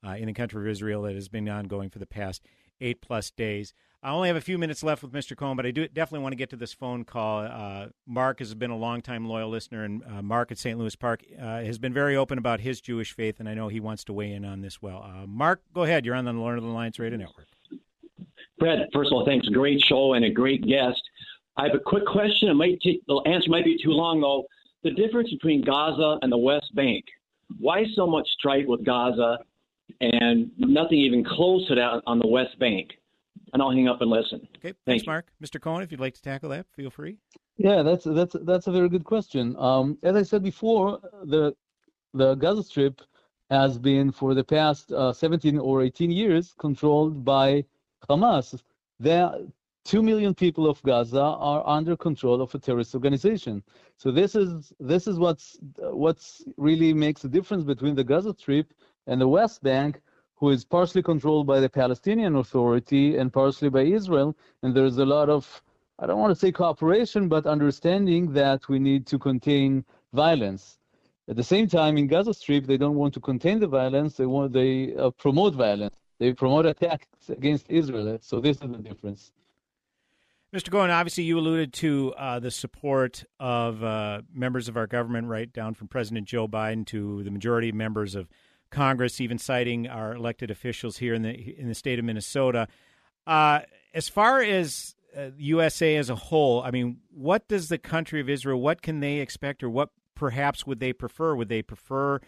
[0.06, 2.42] uh, in the country of Israel that has been ongoing for the past
[2.82, 3.74] eight plus days.
[4.06, 5.36] I only have a few minutes left with Mr.
[5.36, 7.40] Cohen, but I do definitely want to get to this phone call.
[7.40, 10.78] Uh, Mark has been a longtime loyal listener, and uh, Mark at St.
[10.78, 13.80] Louis Park uh, has been very open about his Jewish faith, and I know he
[13.80, 15.02] wants to weigh in on this well.
[15.04, 16.06] Uh, Mark, go ahead.
[16.06, 17.48] You're on the Northern Alliance Radio Network.
[18.60, 19.48] Brett, first of all, thanks.
[19.50, 21.02] Great show and a great guest.
[21.58, 22.50] I have a quick question.
[22.50, 24.46] It might take the answer might be too long though.
[24.84, 27.06] The difference between Gaza and the West Bank.
[27.58, 29.40] Why so much strife with Gaza
[30.00, 32.92] and nothing even close to that on the West Bank?
[33.54, 34.48] And I'll hang up and listen.
[34.58, 35.28] Okay, thanks, Mark.
[35.44, 35.62] Mr.
[35.62, 37.18] Cohen, if you'd like to tackle that, feel free.
[37.58, 39.56] Yeah, that's that's that's a very good question.
[39.58, 41.56] Um, as I said before, the
[42.14, 43.02] the Gaza Strip
[43.50, 47.64] has been for the past uh, 17 or 18 years controlled by
[48.10, 48.60] Hamas.
[49.00, 49.32] There,
[49.84, 53.64] two million people of Gaza are under control of a terrorist organization.
[53.98, 58.74] So this is this is what's what's really makes the difference between the Gaza Strip
[59.08, 60.02] and the West Bank,
[60.36, 64.36] who is partially controlled by the Palestinian Authority and partially by Israel.
[64.62, 65.62] And there's a lot of
[65.98, 70.78] I don't want to say cooperation, but understanding that we need to contain violence.
[71.30, 74.16] At the same time, in Gaza Strip, they don't want to contain the violence.
[74.18, 75.96] They want they uh, promote violence.
[76.20, 78.18] They promote attacks against Israel.
[78.22, 79.32] So this is the difference.
[80.54, 80.72] Mr.
[80.72, 85.52] Cohen, obviously you alluded to uh, the support of uh, members of our government, right
[85.52, 88.30] down from President Joe Biden to the majority of members of
[88.70, 92.68] Congress, even citing our elected officials here in the in the state of Minnesota.
[93.26, 93.62] Uh,
[93.94, 98.30] as far as uh, USA as a whole, I mean, what does the country of
[98.30, 98.60] Israel?
[98.60, 101.36] What can they expect, or what perhaps would they prefer?
[101.36, 102.20] Would they prefer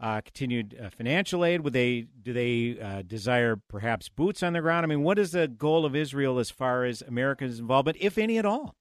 [0.00, 1.62] uh, continued uh, financial aid?
[1.62, 4.84] Would they do they uh, desire perhaps boots on the ground?
[4.84, 8.38] I mean, what is the goal of Israel as far as America's involvement, if any
[8.38, 8.76] at all?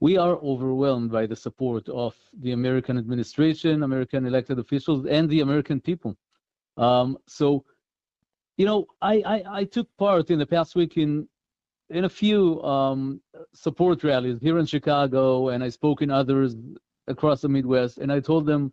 [0.00, 5.40] We are overwhelmed by the support of the American administration, American elected officials, and the
[5.40, 6.16] American people.
[6.76, 7.64] Um, so,
[8.56, 11.28] you know, I, I, I took part in the past week in
[11.90, 13.20] in a few um,
[13.54, 16.54] support rallies here in Chicago, and I spoke in others
[17.06, 18.72] across the Midwest, and I told them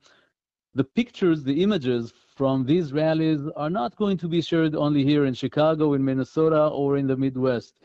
[0.73, 5.25] the pictures, the images from these rallies are not going to be shared only here
[5.25, 7.75] in Chicago, in Minnesota, or in the Midwest.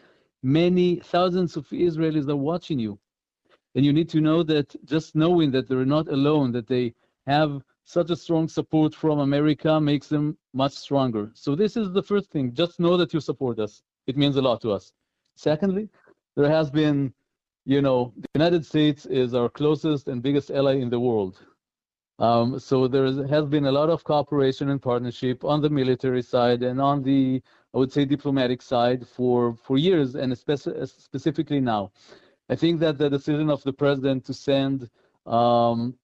[0.42, 2.98] Many thousands of Israelis are watching you.
[3.74, 6.94] And you need to know that just knowing that they're not alone, that they
[7.26, 11.30] have such a strong support from America makes them much stronger.
[11.34, 12.52] So this is the first thing.
[12.52, 13.82] Just know that you support us.
[14.06, 14.92] It means a lot to us.
[15.36, 15.88] Secondly,
[16.36, 17.12] there has been,
[17.64, 21.40] you know, the United States is our closest and biggest ally in the world.
[22.18, 26.62] Um, so there has been a lot of cooperation and partnership on the military side
[26.62, 27.42] and on the,
[27.74, 31.92] I would say, diplomatic side for, for years, and especially, specifically now.
[32.48, 34.90] I think that the decision of the president to send
[35.26, 35.94] um,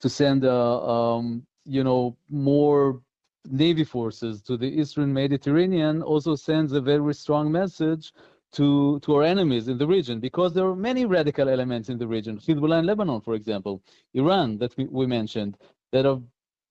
[0.00, 3.02] to send uh, um, you know more
[3.50, 8.12] navy forces to the eastern Mediterranean also sends a very strong message
[8.52, 12.06] to to our enemies in the region because there are many radical elements in the
[12.06, 12.38] region.
[12.38, 13.82] Hezbollah in Lebanon, for example,
[14.14, 15.58] Iran that we, we mentioned,
[15.92, 16.20] that are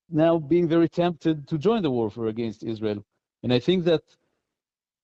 [0.10, 3.04] now being very tempted to join the warfare against Israel.
[3.48, 4.04] And I think that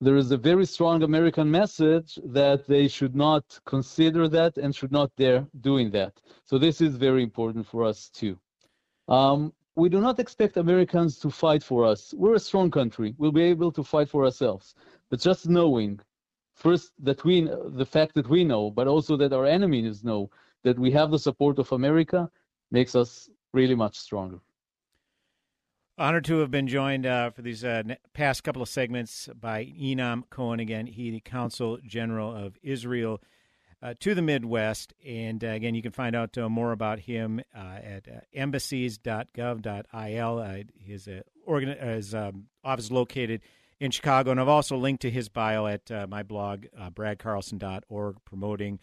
[0.02, 4.92] there is a very strong American message that they should not consider that and should
[4.92, 6.20] not dare doing that.
[6.44, 8.38] So this is very important for us too.
[9.08, 12.14] Um, we do not expect Americans to fight for us.
[12.18, 13.16] We're a strong country.
[13.18, 14.76] We'll be able to fight for ourselves.
[15.10, 16.02] But just knowing,
[16.54, 17.50] first that we,
[17.82, 20.30] the fact that we know, but also that our enemies know
[20.64, 22.30] that we have the support of America,
[22.72, 24.42] makes us really much stronger.
[25.96, 27.84] Honored to have been joined uh, for these uh,
[28.16, 30.88] past couple of segments by Yinam Cohen again.
[30.88, 33.22] He, the Consul General of Israel
[33.84, 34.96] uh, to the Midwest.
[35.06, 40.64] And uh, again, you can find out uh, more about him uh, at embassies.gov.il.
[40.80, 41.08] his
[41.46, 43.42] organ- his um, office is located
[43.80, 44.32] in Chicago.
[44.32, 48.80] And I've also linked to his bio at my blog, bradcarlson.org, promoting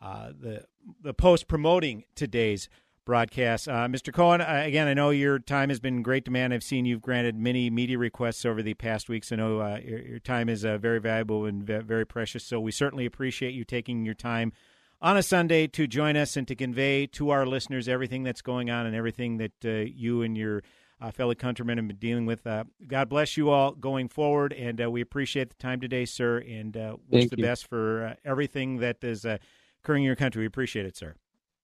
[0.00, 0.64] the,
[1.02, 2.68] the post promoting today's
[3.04, 3.68] broadcast.
[3.68, 4.12] Uh, Mr.
[4.12, 6.54] Cohen, uh, again, I know your time has been great demand.
[6.54, 9.32] I've seen you've granted many media requests over the past weeks.
[9.32, 12.44] I know uh, your, your, time is uh, very valuable and very precious.
[12.44, 14.52] So we certainly appreciate you taking your time
[15.00, 18.70] on a Sunday to join us and to convey to our listeners everything that's going
[18.70, 20.62] on and everything that uh, you and your
[21.02, 22.46] uh, fellow countrymen have been dealing with.
[22.46, 26.38] Uh, God bless you all going forward, and uh, we appreciate the time today, sir,
[26.38, 27.44] and uh, wish Thank the you.
[27.44, 29.38] best for uh, everything that is uh,
[29.82, 30.40] occurring in your country.
[30.40, 31.16] We appreciate it, sir.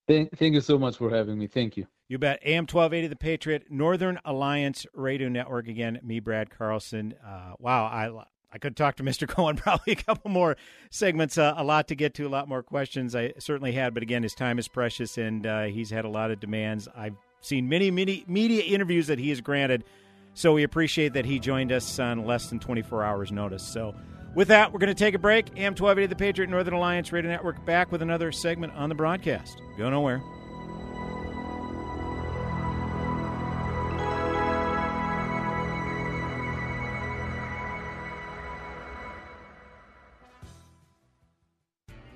[0.08, 1.46] Thank, thank you so much for having me.
[1.46, 1.86] Thank you.
[2.08, 2.40] You bet.
[2.42, 5.68] AM 1280, The Patriot, Northern Alliance Radio Network.
[5.68, 7.14] Again, me, Brad Carlson.
[7.24, 9.28] Uh, wow, I I could talk to Mr.
[9.28, 10.56] Cohen probably a couple more
[10.90, 13.14] segments, uh, a lot to get to, a lot more questions.
[13.14, 16.30] I certainly had, but again, his time is precious, and uh, he's had a lot
[16.30, 16.88] of demands.
[16.96, 19.84] I've seen many, many media interviews that he has granted,
[20.32, 23.62] so we appreciate that he joined us on less than 24 hours' notice.
[23.62, 23.94] So,
[24.34, 25.48] with that, we're going to take a break.
[25.56, 29.60] AM 1280, The Patriot, Northern Alliance Radio Network, back with another segment on the broadcast.
[29.76, 30.22] Go nowhere.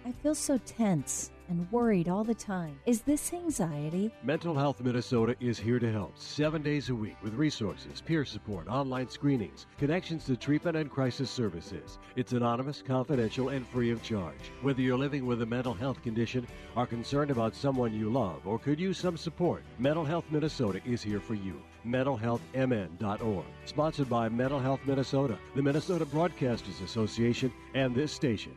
[0.04, 2.80] I feel so tense and worried all the time.
[2.86, 4.10] Is this anxiety?
[4.22, 8.68] Mental Health Minnesota is here to help seven days a week with resources, peer support,
[8.68, 11.98] online screenings, connections to treatment and crisis services.
[12.16, 14.50] It's anonymous, confidential, and free of charge.
[14.62, 18.58] Whether you're living with a mental health condition, are concerned about someone you love, or
[18.58, 21.60] could use some support, Mental Health Minnesota is here for you.
[21.86, 23.44] MentalHealthMN.org.
[23.66, 28.56] Sponsored by Mental Health Minnesota, the Minnesota Broadcasters Association, and this station.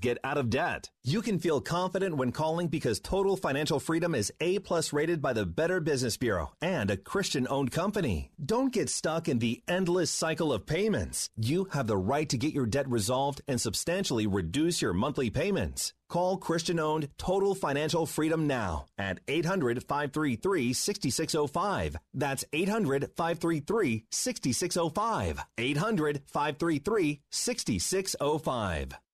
[0.00, 0.90] get out of debt.
[1.04, 5.32] You can feel confident when calling because Total Financial Freedom is A plus rated by
[5.32, 8.30] the Better Business Bureau and a Christian owned company.
[8.42, 11.28] Don't get stuck in the endless cycle of payments.
[11.36, 15.92] You have the right to get your debt resolved and substantially reduce your monthly payments.
[16.08, 21.96] Call Christian owned Total Financial Freedom now at 800 533 6605.
[22.14, 25.44] That's 800 533 6605.
[25.56, 28.98] 800 533 6605.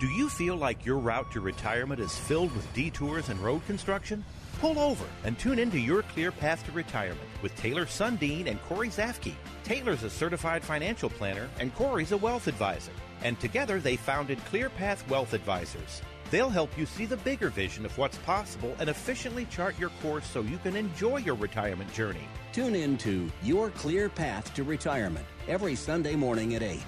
[0.00, 4.24] Do you feel like your route to retirement is filled with detours and road construction?
[4.60, 8.88] Pull over and tune into Your Clear Path to Retirement with Taylor Sundin and Corey
[8.88, 9.34] Zafke.
[9.62, 12.90] Taylor's a certified financial planner and Corey's a wealth advisor.
[13.22, 16.02] And together they founded Clear Path Wealth Advisors.
[16.28, 20.26] They'll help you see the bigger vision of what's possible and efficiently chart your course
[20.26, 22.26] so you can enjoy your retirement journey.
[22.52, 26.80] Tune in to Your Clear Path to Retirement every Sunday morning at 8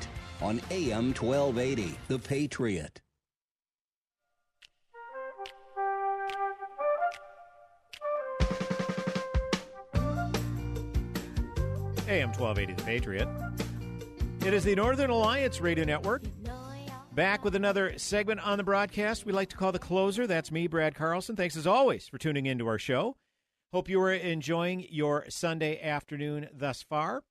[0.43, 3.01] on AM 1280, The Patriot.
[12.09, 13.29] AM 1280, The Patriot.
[14.45, 16.23] It is the Northern Alliance Radio Network.
[17.13, 20.27] Back with another segment on the broadcast we like to call the closer.
[20.27, 21.35] That's me, Brad Carlson.
[21.35, 23.17] Thanks as always for tuning into our show.
[23.73, 27.23] Hope you are enjoying your Sunday afternoon thus far.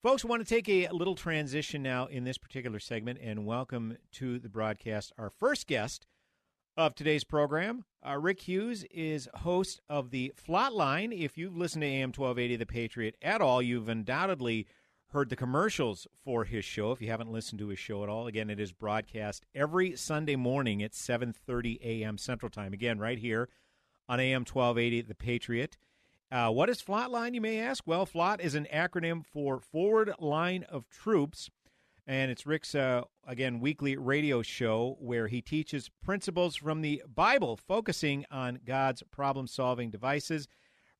[0.00, 3.96] Folks, I want to take a little transition now in this particular segment and welcome
[4.12, 6.06] to the broadcast our first guest
[6.76, 7.84] of today's program.
[8.06, 11.12] Uh, Rick Hughes is host of the FLOT Line.
[11.12, 14.68] If you've listened to AM 1280 The Patriot at all, you've undoubtedly
[15.08, 16.92] heard the commercials for his show.
[16.92, 20.36] If you haven't listened to his show at all, again, it is broadcast every Sunday
[20.36, 22.18] morning at 7:30 a.m.
[22.18, 22.72] Central Time.
[22.72, 23.48] Again, right here
[24.08, 25.76] on AM 1280 The Patriot.
[26.30, 27.84] Uh, what is FLOT Line, you may ask?
[27.86, 31.48] Well, FLOT is an acronym for Forward Line of Troops,
[32.06, 37.56] and it's Rick's, uh, again, weekly radio show where he teaches principles from the Bible,
[37.56, 40.48] focusing on God's problem solving devices.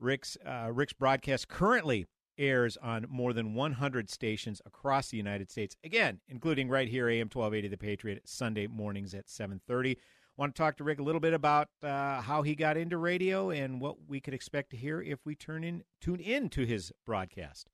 [0.00, 2.06] Rick's, uh, Rick's broadcast currently
[2.38, 5.76] airs on more than 100 stations across the United States.
[5.84, 9.98] Again, including right here, AM 1280 The Patriot, Sunday mornings at 7:30.
[10.38, 13.50] Want to talk to Rick a little bit about uh, how he got into radio
[13.50, 16.92] and what we could expect to hear if we turn in tune in to his
[17.04, 17.68] broadcast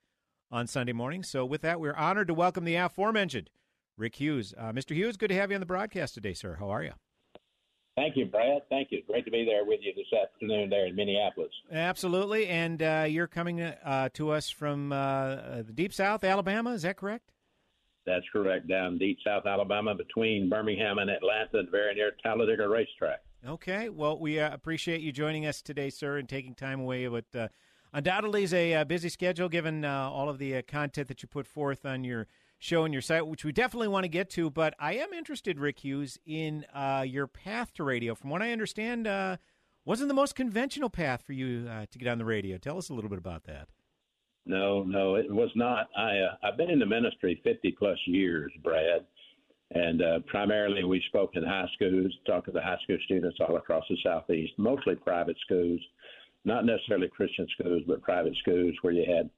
[0.50, 1.22] on Sunday morning.
[1.22, 3.50] So, with that, we're honored to welcome the aforementioned
[3.98, 4.54] Rick Hughes.
[4.56, 4.94] Uh, Mr.
[4.96, 6.56] Hughes, good to have you on the broadcast today, sir.
[6.58, 6.92] How are you?
[7.98, 8.62] Thank you, Brad.
[8.70, 9.02] Thank you.
[9.06, 11.52] Great to be there with you this afternoon there in Minneapolis.
[11.70, 12.46] Absolutely.
[12.46, 16.70] And uh, you're coming uh, to us from uh, the deep south, Alabama.
[16.70, 17.33] Is that correct?
[18.06, 18.68] That's correct.
[18.68, 23.20] Down deep south Alabama between Birmingham and Atlanta, very near Talladega Racetrack.
[23.46, 23.88] Okay.
[23.88, 27.06] Well, we uh, appreciate you joining us today, sir, and taking time away.
[27.06, 27.48] But uh,
[27.92, 31.84] undoubtedly is a uh, busy schedule given all of the content that you put forth
[31.84, 32.26] on your
[32.58, 34.50] show and your site, which we definitely want to get to.
[34.50, 38.14] But I am interested, Rick Hughes, in uh, your path to radio.
[38.14, 39.36] From what I understand, uh,
[39.84, 42.56] wasn't the most conventional path for you uh, to get on the radio.
[42.56, 43.68] Tell us a little bit about that.
[44.46, 45.88] No, no, it was not.
[45.96, 49.06] I uh, I've been in the ministry fifty plus years, Brad,
[49.70, 53.56] and uh, primarily we spoke in high schools, talked to the high school students all
[53.56, 55.80] across the southeast, mostly private schools,
[56.44, 59.30] not necessarily Christian schools, but private schools where you had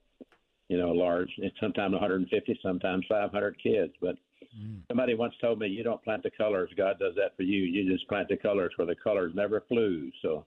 [0.69, 1.29] you know, large,
[1.59, 3.93] sometimes 150, sometimes 500 kids.
[4.01, 4.17] But
[4.57, 4.79] mm.
[4.87, 6.69] somebody once told me, you don't plant the colors.
[6.77, 7.63] God does that for you.
[7.63, 10.11] You just plant the colors where the colors never flew.
[10.21, 10.45] So,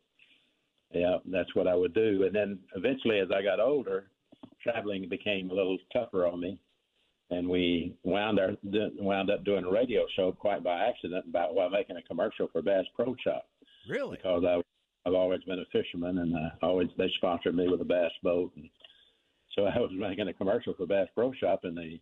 [0.92, 2.24] yeah, that's what I would do.
[2.24, 4.10] And then eventually, as I got older,
[4.62, 6.58] traveling became a little tougher on me.
[7.30, 8.50] And we wound, our,
[8.98, 12.60] wound up doing a radio show quite by accident about while making a commercial for
[12.60, 13.46] Bass Pro Shop.
[13.88, 14.16] Really?
[14.16, 14.60] Because I,
[15.08, 18.52] I've always been a fisherman, and uh, always they sponsored me with a bass boat.
[18.56, 18.68] And
[19.54, 22.00] so I was making a commercial for Bass Pro Shop, and the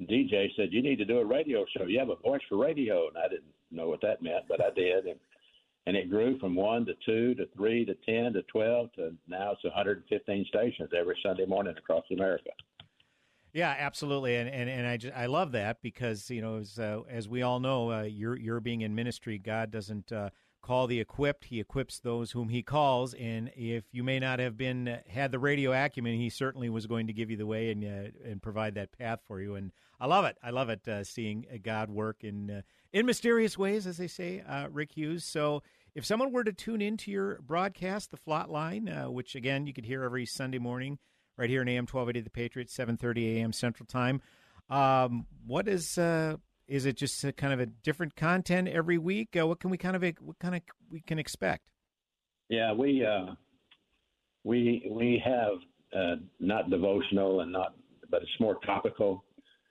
[0.00, 1.84] DJ said, "You need to do a radio show.
[1.84, 4.70] You have a voice for radio." And I didn't know what that meant, but I
[4.70, 5.18] did, and
[5.86, 9.52] and it grew from one to two to three to ten to twelve to now
[9.52, 12.50] it's 115 stations every Sunday morning across America.
[13.52, 17.00] Yeah, absolutely, and and, and I just, I love that because you know as uh,
[17.08, 19.38] as we all know, uh, you're you're being in ministry.
[19.38, 20.30] God doesn't uh,
[20.64, 21.44] call the equipped.
[21.44, 23.12] He equips those whom he calls.
[23.14, 26.86] And if you may not have been uh, had the radio acumen he certainly was
[26.86, 29.54] going to give you the way and uh, and provide that path for you.
[29.54, 30.36] And i love it.
[30.42, 32.64] I love it uh, seeing god work in
[32.94, 35.62] in mysterious ways as they say uh, rick hughes so
[35.94, 39.74] if someone were to tune into your broadcast the flot line uh, which again you
[39.74, 40.98] could hear every sunday morning
[41.36, 44.22] right here in am 1280 the patriot 7.30 am central time
[44.70, 45.98] um, what is
[46.66, 49.36] is it just kind of a different content every week?
[49.38, 51.70] Uh, what can we kind of what kind of we can expect?
[52.48, 53.34] Yeah, we uh,
[54.44, 55.54] we we have
[55.94, 57.74] uh, not devotional and not,
[58.10, 59.24] but it's more topical.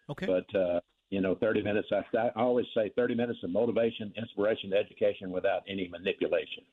[0.10, 0.28] Okay.
[0.28, 0.80] But uh,
[1.14, 1.90] you know, thirty minutes.
[1.92, 6.64] I, I always say thirty minutes of motivation, inspiration, education without any manipulation.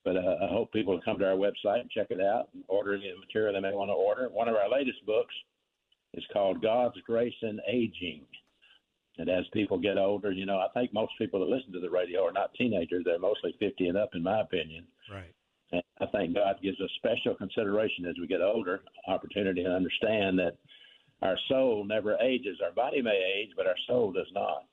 [0.07, 2.63] But uh, I hope people will come to our website and check it out and
[2.69, 4.29] order any material they may want to order.
[4.29, 5.35] One of our latest books
[6.13, 8.21] is called God's Grace in Aging.
[9.17, 11.89] And as people get older, you know, I think most people that listen to the
[11.89, 13.03] radio are not teenagers.
[13.03, 14.85] They're mostly 50 and up, in my opinion.
[15.11, 15.33] Right.
[15.73, 18.79] And I think God gives us special consideration as we get older,
[19.09, 20.55] opportunity to understand that
[21.21, 22.59] our soul never ages.
[22.63, 24.63] Our body may age, but our soul does not.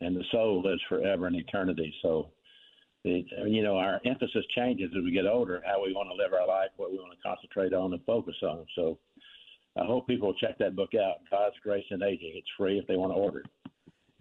[0.00, 1.94] And the soul lives forever in eternity.
[2.02, 2.30] So,
[3.04, 6.32] it, you know, our emphasis changes as we get older, how we want to live
[6.32, 8.64] our life, what we want to concentrate on and focus on.
[8.74, 8.98] So,
[9.76, 12.34] I hope people check that book out, God's Grace in Aging.
[12.36, 13.46] It's free if they want to order it.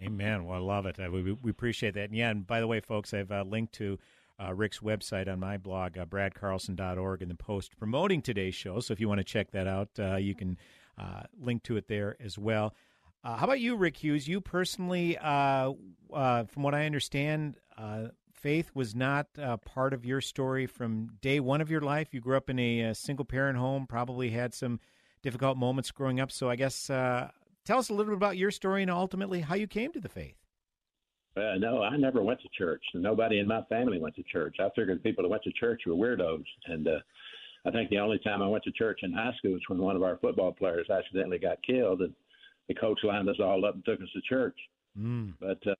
[0.01, 0.45] Amen.
[0.45, 0.99] Well, I love it.
[0.99, 2.05] Uh, we, we appreciate that.
[2.05, 3.99] And yeah, and by the way, folks, I've uh, linked to
[4.43, 8.79] uh, Rick's website on my blog, uh, bradcarlson.org, in the post promoting today's show.
[8.79, 10.57] So if you want to check that out, uh, you can
[10.97, 12.73] uh, link to it there as well.
[13.23, 14.27] Uh, how about you, Rick Hughes?
[14.27, 15.71] You personally, uh,
[16.11, 18.07] uh, from what I understand, uh,
[18.43, 22.13] faith was not uh, part of your story from day one of your life.
[22.13, 24.81] You grew up in a, a single parent home, probably had some
[25.21, 26.29] difficult moments growing up.
[26.29, 27.29] So I guess uh,
[27.63, 30.09] tell us a little bit about your story and ultimately how you came to the
[30.09, 30.35] faith.
[31.37, 32.83] Uh, no, I never went to church.
[32.93, 34.57] Nobody in my family went to church.
[34.59, 36.43] I figured people that went to church were weirdos.
[36.67, 36.99] And uh,
[37.65, 39.95] I think the only time I went to church in high school was when one
[39.95, 42.13] of our football players accidentally got killed, and
[42.67, 44.57] the coach lined us all up and took us to church.
[44.99, 45.33] Mm.
[45.39, 45.75] But uh,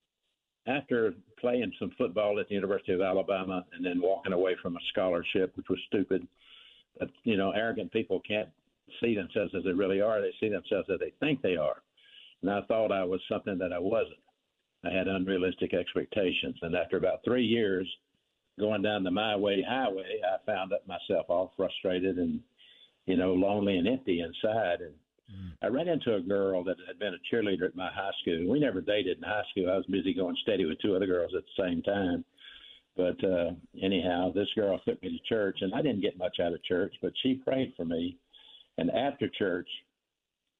[0.68, 4.80] after playing some football at the University of Alabama and then walking away from a
[4.92, 6.26] scholarship, which was stupid,
[7.00, 8.50] but you know, arrogant people can't
[9.02, 10.22] see themselves as they really are.
[10.22, 11.82] They see themselves as they think they are.
[12.42, 14.20] And I thought I was something that I wasn't.
[14.86, 16.58] I had unrealistic expectations.
[16.62, 17.88] And after about three years
[18.60, 22.42] going down the my way highway, I found myself all frustrated and,
[23.06, 24.82] you know, lonely and empty inside.
[24.82, 24.94] And
[25.62, 28.50] I ran into a girl that had been a cheerleader at my high school.
[28.50, 29.70] We never dated in high school.
[29.70, 32.26] I was busy going steady with two other girls at the same time.
[32.96, 33.52] But uh,
[33.82, 36.94] anyhow, this girl took me to church, and I didn't get much out of church,
[37.02, 38.18] but she prayed for me.
[38.78, 39.70] And after church,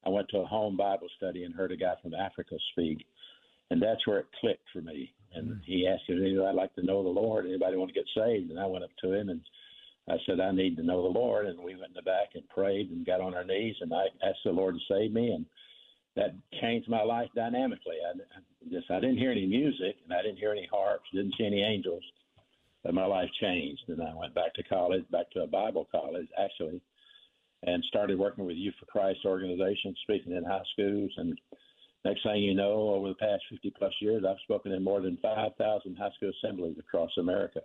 [0.04, 3.06] I went to a home Bible study and heard a guy from Africa speak,
[3.70, 5.12] and that's where it clicked for me.
[5.34, 7.46] And he asked me, "I'd like to know the Lord.
[7.46, 9.40] Anybody want to get saved?" And I went up to him and
[10.08, 12.48] I said, "I need to know the Lord." And we went in the back and
[12.48, 15.46] prayed and got on our knees, and I asked the Lord to save me, and
[16.16, 17.96] that changed my life dynamically.
[18.06, 21.34] I, I just I didn't hear any music, and I didn't hear any harps, didn't
[21.36, 22.02] see any angels,
[22.82, 23.82] but my life changed.
[23.88, 26.80] And I went back to college, back to a Bible college actually,
[27.64, 31.10] and started working with Youth for Christ organizations, speaking in high schools.
[31.16, 31.38] And
[32.04, 35.18] next thing you know, over the past 50 plus years, I've spoken in more than
[35.22, 37.60] 5,000 high school assemblies across America.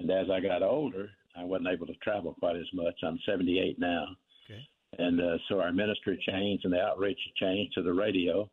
[0.00, 2.94] And as I got older, I wasn't able to travel quite as much.
[3.02, 4.06] I'm 78 now.
[4.50, 4.60] Okay.
[4.98, 8.48] And uh, so our ministry changed and the outreach changed to the radio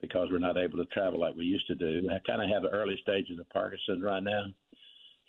[0.00, 2.08] because we're not able to travel like we used to do.
[2.10, 4.46] I kind of have the early stages of Parkinson's right now.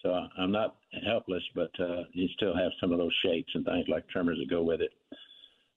[0.03, 3.87] So I'm not helpless, but uh, you still have some of those shakes and things
[3.89, 4.91] like tremors that go with it.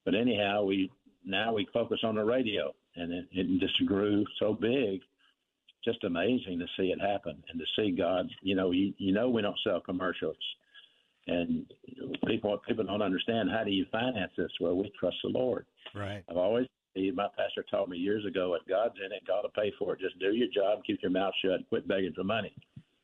[0.05, 0.91] But anyhow, we
[1.25, 5.01] now we focus on the radio, and it, it just grew so big.
[5.83, 8.27] Just amazing to see it happen and to see God.
[8.41, 10.37] You know, you, you know we don't sell commercials,
[11.27, 11.65] and
[12.27, 14.51] people people don't understand how do you finance this?
[14.59, 15.65] Well, we trust the Lord.
[15.95, 16.23] Right.
[16.29, 19.73] I've always my pastor taught me years ago, if God's in it, God will pay
[19.79, 19.99] for it.
[19.99, 22.53] Just do your job, keep your mouth shut, and quit begging for money.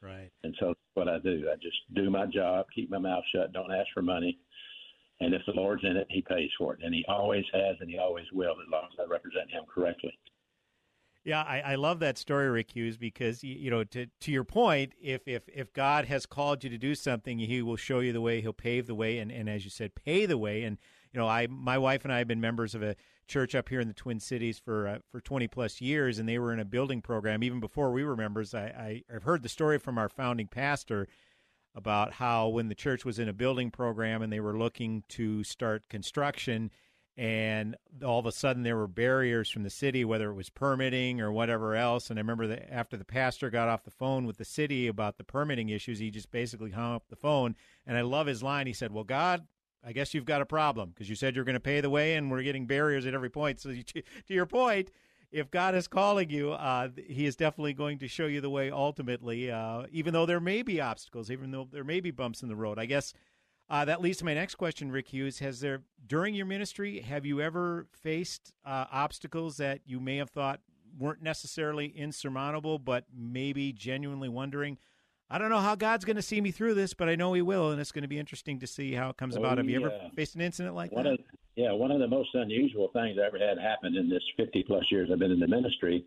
[0.02, 0.30] Right.
[0.44, 1.48] And so that's what I do.
[1.52, 4.38] I just do my job, keep my mouth shut, don't ask for money.
[5.22, 6.82] And if the Lord's in it, He pays for it.
[6.84, 10.18] And He always has and He always will, as long as I represent Him correctly.
[11.26, 14.94] Yeah, I, I love that story, Rick Hughes, because you, know, to to your point,
[15.02, 18.22] if if if God has called you to do something, He will show you the
[18.22, 18.42] way.
[18.42, 20.64] He'll pave the way, and, and as you said, pay the way.
[20.64, 20.78] And
[21.12, 22.96] you know, I my wife and I have been members of a
[23.28, 26.40] church up here in the Twin Cities for uh, for twenty plus years, and they
[26.40, 28.54] were in a building program even before we were members.
[28.54, 31.08] I, I I've heard the story from our founding pastor
[31.76, 35.44] about how when the church was in a building program and they were looking to
[35.44, 36.72] start construction
[37.20, 41.20] and all of a sudden there were barriers from the city whether it was permitting
[41.20, 42.10] or whatever else.
[42.10, 45.18] And i remember that after the pastor got off the phone with the city about
[45.18, 47.58] the permitting issues he just basically hung up the phone.
[47.86, 48.68] And i love his line.
[48.68, 49.46] He said well god
[49.84, 52.16] i guess you've got a problem because you said you're going to pay the way
[52.16, 53.60] and we're getting barriers at every point.
[53.60, 54.90] So you, to your point
[55.32, 58.72] if God is calling you, uh, He is definitely going to show you the way
[58.72, 62.50] ultimately, uh, even though there may be obstacles, even though there may be bumps in
[62.50, 62.80] the road.
[62.80, 63.14] I guess
[63.70, 65.40] uh, that leads to my next question, Rick Hughes.
[65.40, 70.30] Has there, during your ministry, have you ever faced uh, obstacles that you may have
[70.30, 70.62] thought
[70.98, 74.78] weren't necessarily insurmountable, but maybe genuinely wondering,
[75.30, 77.44] I don't know how God's going to see me through this, but I know He
[77.44, 79.60] will, and it's going to be interesting to see how it comes Oh, about.
[79.60, 79.86] Have you yeah.
[79.86, 81.14] ever faced an incident like One that?
[81.14, 81.20] of,
[81.56, 84.86] yeah, one of the most unusual things I ever had happen in this 50 plus
[84.90, 86.04] years I've been in the ministry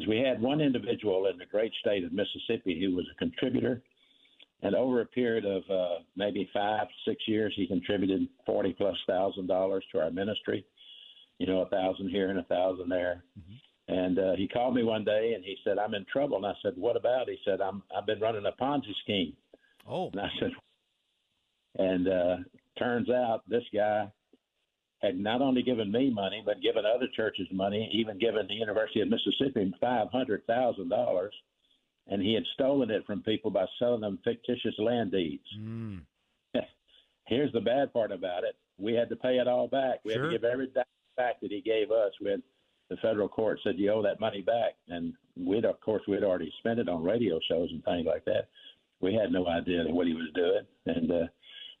[0.00, 3.82] is we had one individual in the great state of Mississippi who was a contributor.
[4.62, 9.46] And over a period of uh, maybe five, six years, he contributed 40 plus thousand
[9.46, 10.64] dollars to our ministry.
[11.38, 13.22] You know, a thousand here and a thousand there.
[13.88, 16.36] And uh, he called me one day and he said, I'm in trouble.
[16.36, 17.28] And I said, What about?
[17.28, 19.34] He said, I'm, I've been running a Ponzi scheme.
[19.88, 20.10] Oh.
[20.10, 20.50] And I said,
[21.78, 22.36] and uh,
[22.78, 24.10] turns out this guy
[25.00, 29.00] had not only given me money, but given other churches money, even given the University
[29.00, 31.32] of Mississippi five hundred thousand dollars,
[32.08, 35.44] and he had stolen it from people by selling them fictitious land deeds.
[35.58, 36.00] Mm.
[37.26, 40.00] Here's the bad part about it: we had to pay it all back.
[40.04, 40.84] We had to give every dime
[41.16, 42.12] back that he gave us.
[42.20, 42.42] When
[42.88, 46.52] the federal court said you owe that money back, and we'd of course we'd already
[46.58, 48.48] spent it on radio shows and things like that.
[49.00, 51.26] we had no idea what he was doing, and uh,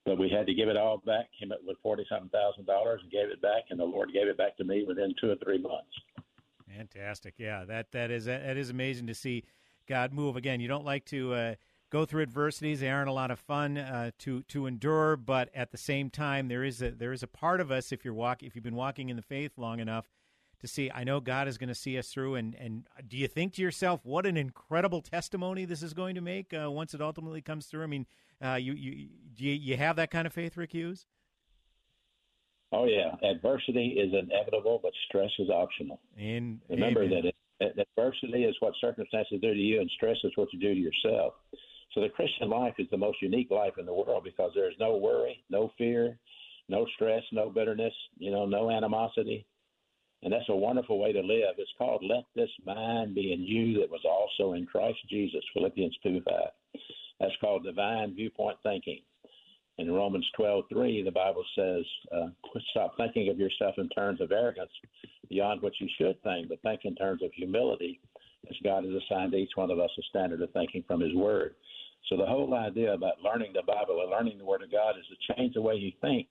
[0.04, 1.26] but we had to give it all back.
[1.38, 4.28] Came up with forty something thousand dollars and gave it back, and the Lord gave
[4.28, 5.88] it back to me within two or three months.
[6.76, 7.34] Fantastic.
[7.38, 9.44] Yeah, that that is that is amazing to see
[9.88, 10.36] God move.
[10.36, 11.54] Again, you don't like to uh,
[11.90, 15.16] go through adversities; they aren't a lot of fun uh, to to endure.
[15.16, 18.04] But at the same time, there is a there is a part of us if
[18.04, 20.08] you're walk if you've been walking in the faith long enough
[20.60, 20.90] to see.
[20.94, 22.34] I know God is going to see us through.
[22.36, 26.20] And and do you think to yourself, what an incredible testimony this is going to
[26.20, 27.82] make uh, once it ultimately comes through?
[27.82, 28.06] I mean,
[28.44, 31.06] uh, you you do you, you have that kind of faith, Rick Hughes?
[32.70, 36.00] Oh yeah, adversity is inevitable, but stress is optional.
[36.18, 37.22] And remember amen.
[37.22, 40.74] that it, adversity is what circumstances do to you, and stress is what you do
[40.74, 41.34] to yourself.
[41.92, 44.76] So the Christian life is the most unique life in the world because there is
[44.78, 46.18] no worry, no fear,
[46.68, 49.46] no stress, no bitterness, you know, no animosity.
[50.22, 51.54] And that's a wonderful way to live.
[51.58, 55.96] It's called Let This Mind Be in You that was also in Christ Jesus, Philippians
[56.02, 56.34] 2 5.
[57.20, 59.00] That's called divine viewpoint thinking.
[59.78, 62.30] In Romans 12:3, the Bible says, uh,
[62.70, 64.72] "Stop thinking of yourself in terms of arrogance,
[65.28, 68.00] beyond what you should think, but think in terms of humility,
[68.50, 71.54] as God has assigned each one of us a standard of thinking from His Word."
[72.08, 75.06] So the whole idea about learning the Bible and learning the Word of God is
[75.06, 76.28] to change the way you think,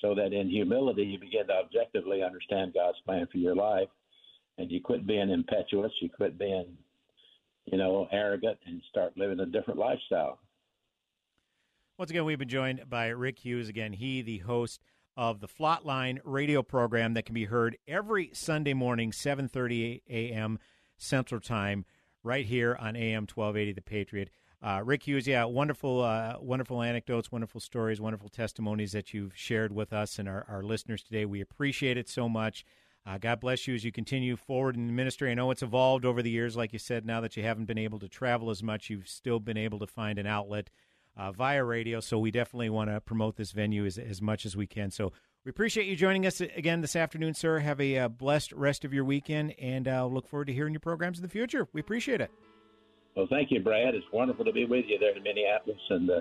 [0.00, 3.90] so that in humility you begin to objectively understand God's plan for your life,
[4.58, 6.76] and you quit being impetuous, you quit being,
[7.66, 10.40] you know, arrogant, and start living a different lifestyle.
[11.98, 13.68] Once again, we've been joined by Rick Hughes.
[13.68, 14.80] Again, he, the host
[15.14, 20.58] of the FLOT Line radio program that can be heard every Sunday morning, 7.30 a.m.
[20.96, 21.84] Central Time,
[22.22, 24.30] right here on AM 1280 The Patriot.
[24.62, 29.72] Uh, Rick Hughes, yeah, wonderful, uh, wonderful anecdotes, wonderful stories, wonderful testimonies that you've shared
[29.72, 31.26] with us and our, our listeners today.
[31.26, 32.64] We appreciate it so much.
[33.04, 35.30] Uh, God bless you as you continue forward in the ministry.
[35.30, 37.04] I know it's evolved over the years, like you said.
[37.04, 39.86] Now that you haven't been able to travel as much, you've still been able to
[39.86, 40.70] find an outlet
[41.16, 42.00] uh, via radio.
[42.00, 44.90] So we definitely want to promote this venue as, as much as we can.
[44.90, 45.12] So
[45.44, 47.58] we appreciate you joining us again this afternoon, sir.
[47.58, 50.80] Have a uh, blessed rest of your weekend, and uh, look forward to hearing your
[50.80, 51.66] programs in the future.
[51.72, 52.30] We appreciate it.
[53.16, 53.94] Well, thank you, Brad.
[53.94, 56.20] It's wonderful to be with you there in Minneapolis, and uh,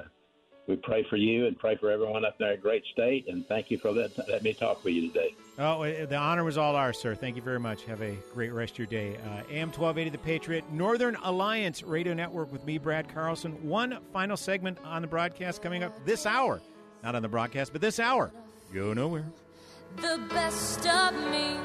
[0.68, 3.28] we pray for you and pray for everyone up there in Great State.
[3.28, 5.36] And thank you for let, letting me talk with you today.
[5.58, 7.16] Oh, uh, the honor was all ours, sir.
[7.16, 7.84] Thank you very much.
[7.86, 9.18] Have a great rest of your day.
[9.18, 13.52] Uh, AM 1280 The Patriot, Northern Alliance Radio Network with me, Brad Carlson.
[13.68, 16.62] One final segment on the broadcast coming up this hour.
[17.04, 18.32] Not on the broadcast, but this hour.
[18.74, 19.26] Go nowhere.
[19.98, 21.58] The best of me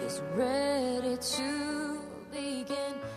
[0.00, 2.00] is ready to
[2.32, 3.09] begin.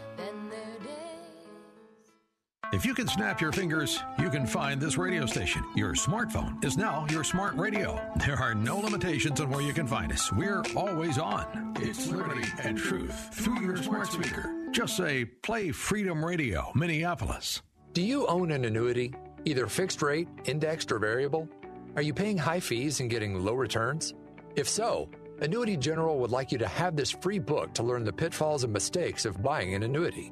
[2.72, 5.64] If you can snap your fingers, you can find this radio station.
[5.76, 7.99] Your smartphone is now your smart radio.
[8.26, 10.32] There are no limitations on where you can find us.
[10.32, 11.76] We're always on.
[11.80, 14.70] It's liberty and truth through your smart speaker.
[14.72, 17.61] Just say, play Freedom Radio, Minneapolis.
[17.91, 19.14] Do you own an annuity,
[19.45, 21.47] either fixed rate, indexed, or variable?
[21.95, 24.16] Are you paying high fees and getting low returns?
[24.55, 25.11] If so,
[25.41, 28.74] Annuity General would like you to have this free book to learn the pitfalls and
[28.74, 30.32] mistakes of buying an annuity.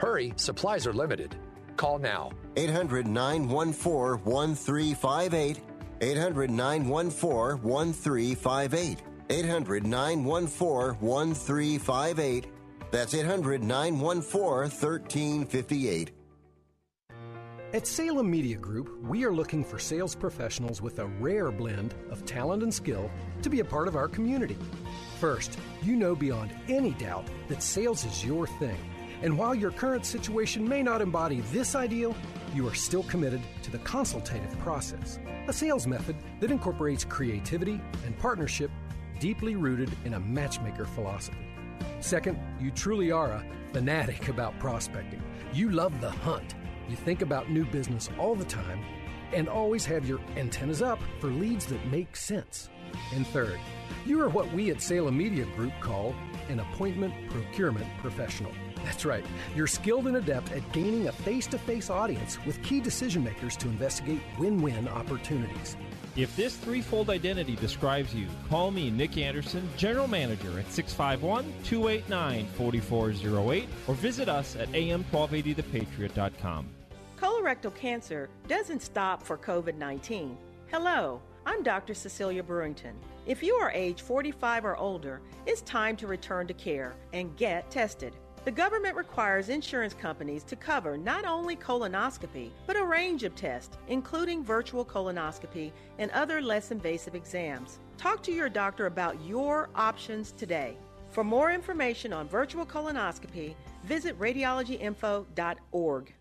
[0.00, 1.36] Hurry, supplies are limited.
[1.76, 2.30] Call now.
[2.56, 5.60] 800 914 1358.
[6.00, 9.02] 800 914 1358.
[9.28, 12.46] 800 914 1358.
[12.90, 16.12] That's 800 914 1358.
[17.74, 22.24] At Salem Media Group, we are looking for sales professionals with a rare blend of
[22.24, 23.10] talent and skill
[23.42, 24.56] to be a part of our community.
[25.20, 28.78] First, you know beyond any doubt that sales is your thing.
[29.22, 32.16] And while your current situation may not embody this ideal,
[32.54, 38.18] you are still committed to the consultative process, a sales method that incorporates creativity and
[38.18, 38.70] partnership
[39.18, 41.36] deeply rooted in a matchmaker philosophy.
[42.00, 45.22] Second, you truly are a fanatic about prospecting.
[45.52, 46.54] You love the hunt.
[46.88, 48.82] You think about new business all the time
[49.32, 52.68] and always have your antennas up for leads that make sense.
[53.14, 53.60] And third,
[54.04, 56.14] you are what we at Salem Media Group call
[56.48, 58.52] an appointment procurement professional.
[58.84, 59.24] That's right,
[59.54, 63.56] you're skilled and adept at gaining a face to face audience with key decision makers
[63.58, 65.76] to investigate win win opportunities.
[66.16, 72.46] If this threefold identity describes you, call me, Nick Anderson, General Manager at 651 289
[72.56, 76.66] 4408, or visit us at am1280thepatriot.com.
[77.16, 80.36] Call colorectal cancer doesn't stop for COVID 19.
[80.70, 81.94] Hello, I'm Dr.
[81.94, 82.92] Cecilia Brewington.
[83.26, 87.70] If you are age 45 or older, it's time to return to care and get
[87.70, 88.14] tested.
[88.42, 93.76] The government requires insurance companies to cover not only colonoscopy, but a range of tests,
[93.88, 97.80] including virtual colonoscopy and other less invasive exams.
[97.98, 100.78] Talk to your doctor about your options today.
[101.10, 106.14] For more information on virtual colonoscopy, visit radiologyinfo.org.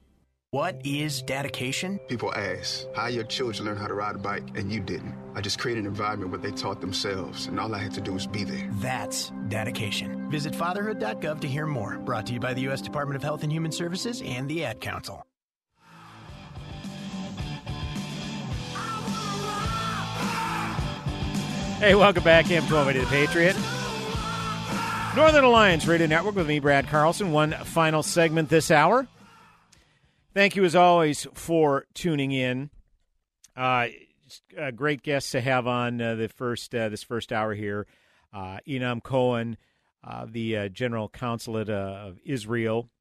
[0.52, 2.00] What is dedication?
[2.08, 5.14] People ask, how your children learn how to ride a bike and you didn't?
[5.36, 8.14] I just created an environment where they taught themselves, and all I had to do
[8.14, 8.68] was be there.
[8.80, 10.28] That's dedication.
[10.32, 12.00] Visit fatherhood.gov to hear more.
[12.00, 12.82] Brought to you by the U.S.
[12.82, 15.24] Department of Health and Human Services and the Ad Council.
[21.78, 22.50] Hey, welcome back.
[22.50, 23.56] AM 1280 The Patriot.
[25.16, 27.32] Northern Alliance Radio Network with me, Brad Carlson.
[27.32, 29.08] One final segment this hour.
[30.32, 32.70] Thank you, as always, for tuning in.
[33.58, 33.88] Uh,
[34.56, 37.88] uh, great guests to have on uh, the first uh, this first hour here.
[38.32, 39.58] Uh, Yinam Cohen,
[40.04, 42.92] uh, the General Consulate of Israel,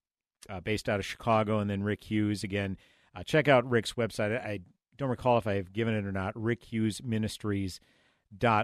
[0.65, 2.45] based out of Chicago, and then Rick Hughes.
[2.45, 2.79] Again,
[3.27, 4.35] check out Rick's website.
[4.43, 4.61] I
[4.97, 6.33] don't recall if I have given it or not.
[6.35, 7.79] Rick Hughes Ministries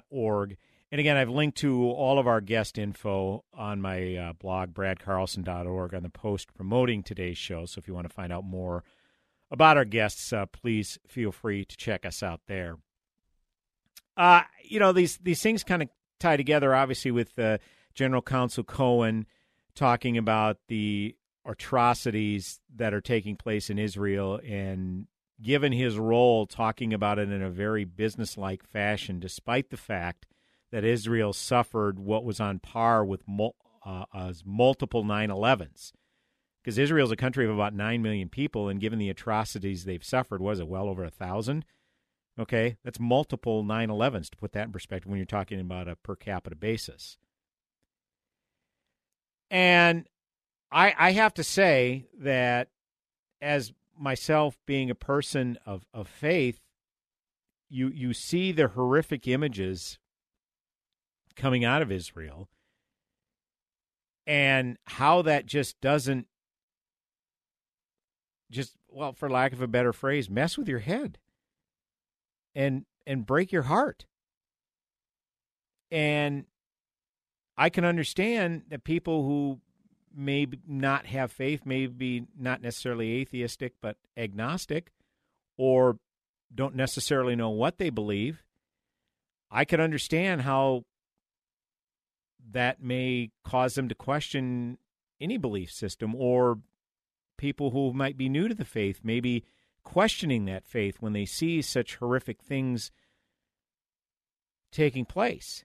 [0.09, 0.57] org.
[0.95, 5.93] And again, I've linked to all of our guest info on my uh, blog, bradcarlson.org,
[5.93, 7.67] on the post promoting today's show.
[7.67, 8.85] So if you want to find out more
[9.51, 12.77] about our guests, uh, please feel free to check us out there.
[14.17, 15.89] Uh, you know, these, these things kind of
[16.21, 17.59] tie together, obviously, with uh,
[17.97, 19.27] General Counsel Cohen
[19.75, 25.09] talking about the atrocities that are taking place in Israel and
[25.43, 30.27] given his role, talking about it in a very businesslike fashion, despite the fact
[30.75, 33.23] that Israel suffered what was on par with
[33.87, 35.93] uh, multiple 9 11s.
[36.61, 40.03] Because Israel is a country of about 9 million people, and given the atrocities they've
[40.03, 41.65] suffered, was it well over a thousand?
[42.41, 45.95] Okay, that's multiple 9 11s to put that in perspective when you're talking about a
[45.95, 47.19] per capita basis.
[49.49, 50.09] And
[50.73, 52.71] I, I have to say that
[53.41, 56.59] as myself being a person of, of faith,
[57.71, 59.99] you you see the horrific images
[61.37, 62.49] coming out of Israel
[64.27, 66.27] and how that just doesn't
[68.51, 71.19] just well for lack of a better phrase mess with your head
[72.55, 74.07] and and break your heart.
[75.91, 76.47] And
[77.57, 79.61] i can understand that people who
[80.17, 84.93] may not have faith, maybe not necessarily atheistic, but agnostic,
[85.57, 85.99] or
[86.55, 88.45] don't necessarily know what they believe,
[89.51, 90.85] I can understand how
[92.53, 94.79] that may cause them to question
[95.21, 96.59] any belief system or
[97.37, 99.45] people who might be new to the faith, maybe
[99.83, 102.91] questioning that faith when they see such horrific things
[104.73, 105.65] taking place.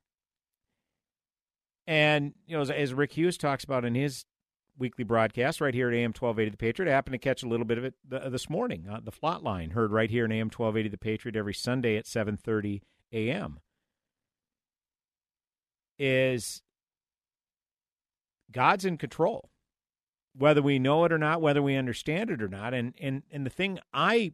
[1.87, 4.25] And you know, as, as, Rick Hughes talks about in his
[4.77, 6.91] weekly broadcast right here at AM 1280 The Patriot.
[6.91, 7.95] I happened to catch a little bit of it
[8.31, 8.87] this morning.
[8.89, 12.05] Uh, the Flot Line heard right here in AM 1280 The Patriot every Sunday at
[12.05, 13.59] 7:30 a.m.
[15.97, 16.61] Is
[18.51, 19.49] God's in control,
[20.35, 22.73] whether we know it or not, whether we understand it or not.
[22.73, 24.33] And and and the thing I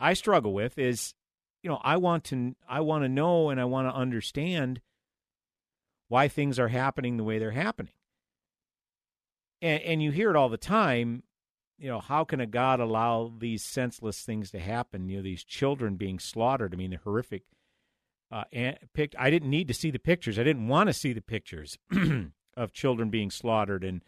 [0.00, 1.14] I struggle with is,
[1.62, 4.80] you know, I want to I want to know and I want to understand
[6.08, 7.92] why things are happening the way they're happening
[9.60, 11.22] and, and you hear it all the time
[11.78, 15.08] you know, how can a God allow these senseless things to happen?
[15.08, 16.74] You know, these children being slaughtered.
[16.74, 17.44] I mean, the horrific.
[18.30, 18.44] Uh,
[18.92, 19.14] picked.
[19.18, 20.38] I didn't need to see the pictures.
[20.38, 21.78] I didn't want to see the pictures
[22.58, 24.02] of children being slaughtered, and,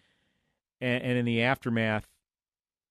[0.80, 2.08] and and in the aftermath,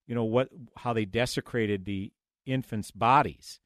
[0.08, 0.50] you know what?
[0.78, 2.12] How they desecrated the
[2.46, 3.60] infants' bodies.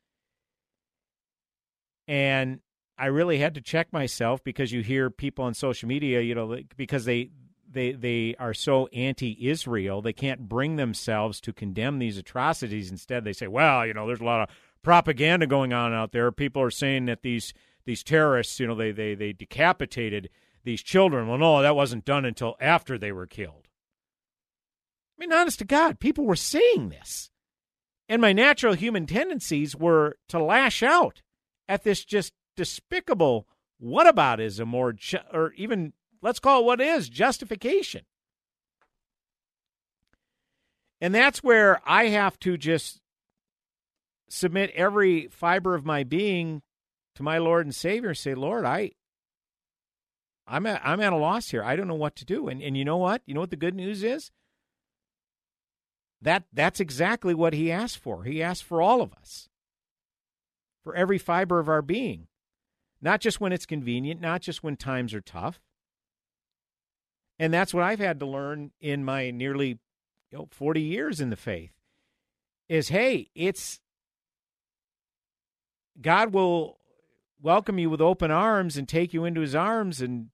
[2.08, 2.60] And
[2.98, 6.58] I really had to check myself because you hear people on social media, you know,
[6.76, 7.30] because they
[7.70, 12.91] they they are so anti-Israel, they can't bring themselves to condemn these atrocities.
[12.91, 16.32] Instead, they say, "Well, you know, there's a lot of propaganda going on out there.
[16.32, 17.54] People are saying that these
[17.86, 20.30] these terrorists, you know, they they they decapitated
[20.64, 21.28] these children.
[21.28, 23.68] Well, no, that wasn't done until after they were killed."
[25.18, 27.30] I mean, honest to God, people were seeing this,
[28.09, 31.22] and my natural human tendencies were to lash out
[31.68, 33.47] at this just despicable
[33.82, 34.95] whataboutism or
[35.32, 35.93] or even
[36.24, 38.05] Let's call it what it is justification.
[41.01, 43.01] And that's where I have to just
[44.30, 46.61] submit every fiber of my being
[47.16, 48.91] to my Lord and Savior say, Lord, I
[50.48, 51.64] I'm at, I'm at a loss here.
[51.64, 52.48] I don't know what to do.
[52.48, 53.22] And and you know what?
[53.26, 54.32] You know what the good news is?
[56.22, 58.24] That that's exactly what he asked for.
[58.24, 59.50] He asked for all of us.
[60.84, 62.28] For every fiber of our being.
[63.02, 65.62] Not just when it's convenient, not just when times are tough.
[67.39, 69.80] And that's what I've had to learn in my nearly
[70.32, 71.72] you know, 40 years in the faith
[72.70, 73.80] is hey, it's
[76.02, 76.80] God will
[77.41, 80.30] welcome you with open arms and take you into his arms and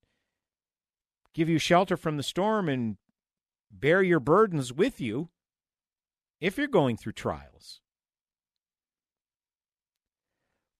[1.34, 2.97] give you shelter from the storm and
[3.71, 5.30] bear your burdens with you
[6.41, 7.82] if you're going through trials.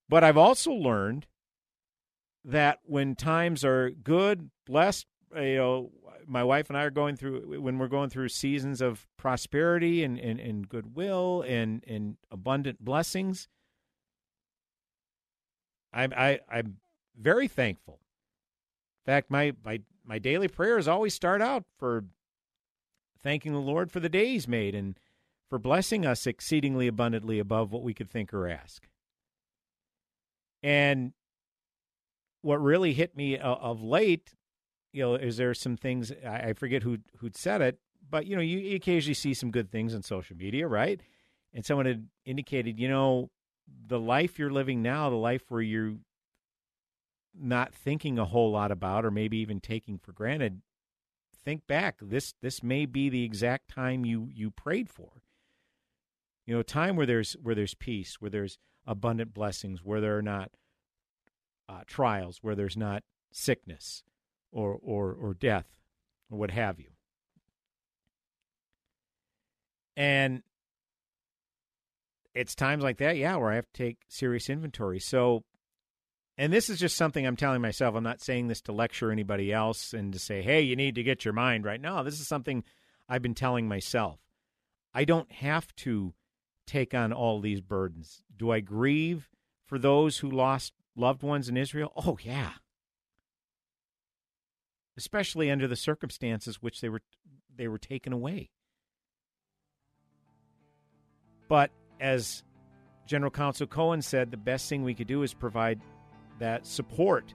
[0.08, 1.28] But I've also learned
[2.44, 5.92] that when times are good, blessed, you know,
[6.26, 10.20] my wife and I are going through when we're going through seasons of prosperity and,
[10.20, 13.48] and, and goodwill and, and abundant blessings.
[15.92, 16.78] I'm I, I'm
[17.20, 18.00] very thankful.
[19.06, 22.04] In fact, my, my my daily prayers always start out for
[23.22, 25.00] thanking the Lord for the day He's made and
[25.48, 28.88] for blessing us exceedingly abundantly above what we could think or ask.
[30.64, 31.14] And
[32.42, 34.34] what really hit me uh, of late
[34.92, 37.78] you know, is there some things I, forget who who'd said it,
[38.10, 41.00] but you know, you, you occasionally see some good things on social media, right?
[41.54, 43.30] And someone had indicated, you know,
[43.86, 45.94] the life you're living now, the life where you're
[47.38, 50.62] not thinking a whole lot about, or maybe even taking for granted.
[51.44, 51.98] Think back.
[52.02, 55.24] This this may be the exact time you you prayed for.
[56.46, 60.18] You know, a time where there's where there's peace, where there's abundant blessings, where there
[60.18, 60.52] are not
[61.70, 64.04] uh, trials, where there's not sickness,
[64.52, 65.68] or, or, or death
[66.30, 66.90] or what have you.
[69.96, 70.44] And
[72.34, 75.00] it's times like that, yeah, where I have to take serious inventory.
[75.00, 75.44] So,
[76.40, 77.94] and this is just something I'm telling myself.
[77.94, 81.04] I'm not saying this to lecture anybody else and to say, hey, you need to
[81.04, 81.80] get your mind right.
[81.80, 82.64] No, this is something
[83.08, 84.20] I've been telling myself.
[84.94, 86.16] I don't have to
[86.66, 88.24] take on all these burdens.
[88.36, 89.30] Do I grieve
[89.68, 91.94] for those who lost loved ones in Israel?
[91.96, 92.54] Oh, yeah
[95.00, 97.02] especially under the circumstances which they were
[97.56, 98.50] they were taken away.
[101.48, 101.72] But
[102.02, 102.44] as
[103.08, 105.80] General Counsel Cohen said, the best thing we could do is provide
[106.40, 107.34] that support,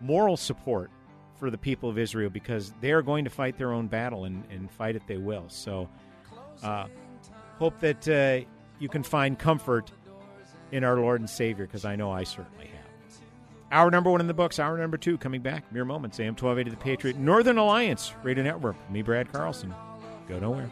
[0.00, 0.90] moral support
[1.36, 4.70] for the people of Israel because they're going to fight their own battle and, and
[4.70, 5.44] fight it they will.
[5.48, 5.88] So,
[6.62, 6.86] uh,
[7.58, 8.46] hope that uh,
[8.78, 9.92] you can find comfort
[10.72, 12.78] in our Lord and Savior because I know I certainly have.
[13.70, 14.58] Hour number one in the books.
[14.58, 15.70] Hour number two coming back.
[15.72, 16.18] Mere moments.
[16.18, 17.16] AM 1280 The Patriot.
[17.16, 18.76] Northern Alliance Radio Network.
[18.90, 19.74] Me, Brad Carlson.
[20.28, 20.70] Go nowhere.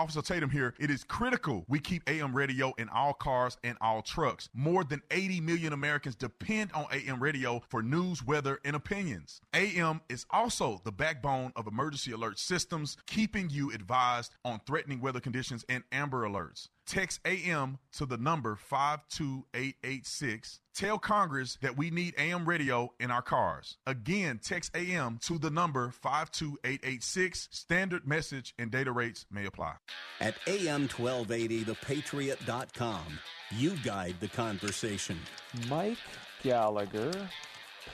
[0.00, 0.72] Officer Tatum here.
[0.78, 4.48] It is critical we keep AM radio in all cars and all trucks.
[4.54, 9.42] More than 80 million Americans depend on AM radio for news, weather, and opinions.
[9.52, 15.20] AM is also the backbone of emergency alert systems, keeping you advised on threatening weather
[15.20, 16.68] conditions and amber alerts.
[16.90, 20.58] Text AM to the number 52886.
[20.74, 23.78] Tell Congress that we need AM radio in our cars.
[23.86, 27.48] Again, text AM to the number 52886.
[27.52, 29.74] Standard message and data rates may apply.
[30.20, 33.20] At AM 1280, thepatriot.com,
[33.52, 35.20] you guide the conversation.
[35.68, 35.98] Mike
[36.42, 37.12] Gallagher,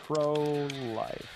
[0.04, 0.32] pro
[0.94, 1.28] life.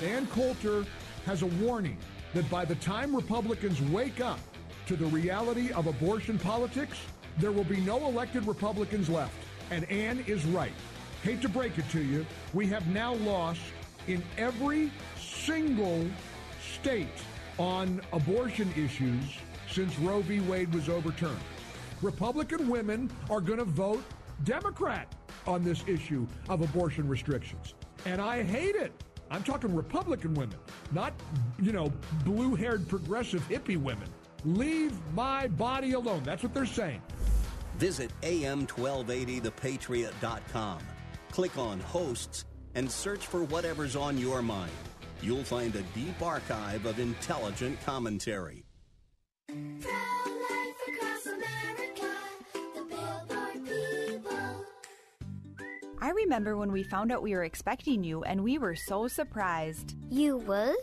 [0.00, 0.86] Ann Coulter
[1.26, 1.98] has a warning
[2.32, 4.40] that by the time Republicans wake up,
[4.86, 6.98] to the reality of abortion politics,
[7.38, 9.34] there will be no elected Republicans left.
[9.70, 10.72] And Ann is right.
[11.22, 12.24] Hate to break it to you,
[12.54, 13.60] we have now lost
[14.06, 16.06] in every single
[16.74, 17.08] state
[17.58, 19.24] on abortion issues
[19.70, 20.40] since Roe v.
[20.40, 21.40] Wade was overturned.
[22.00, 24.04] Republican women are going to vote
[24.44, 25.12] Democrat
[25.46, 27.74] on this issue of abortion restrictions.
[28.04, 28.92] And I hate it.
[29.30, 30.58] I'm talking Republican women,
[30.92, 31.12] not,
[31.60, 31.92] you know,
[32.24, 34.08] blue haired progressive hippie women.
[34.44, 36.22] Leave my body alone.
[36.24, 37.02] That's what they're saying.
[37.78, 40.78] Visit am1280thepatriot.com.
[41.30, 44.72] Click on hosts and search for whatever's on your mind.
[45.22, 48.64] You'll find a deep archive of intelligent commentary.
[56.06, 59.96] I remember when we found out we were expecting you and we were so surprised.
[60.10, 60.74] You were?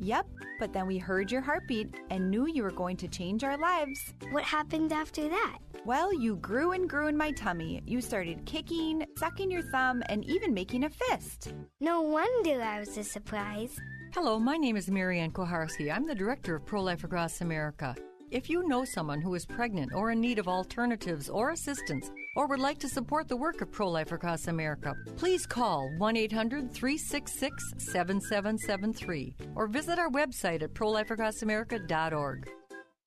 [0.00, 0.26] Yep,
[0.60, 4.14] but then we heard your heartbeat and knew you were going to change our lives.
[4.30, 5.58] What happened after that?
[5.84, 7.82] Well, you grew and grew in my tummy.
[7.84, 11.52] You started kicking, sucking your thumb, and even making a fist.
[11.80, 13.76] No wonder I was a surprise.
[14.14, 15.94] Hello, my name is Marianne Kuharski.
[15.94, 17.96] I'm the director of Pro Life Across America.
[18.30, 22.46] If you know someone who is pregnant or in need of alternatives or assistance, or
[22.46, 26.70] would like to support the work of Pro Life Across America, please call 1 800
[26.70, 32.50] 366 7773 or visit our website at prolifeacrossamerica.org.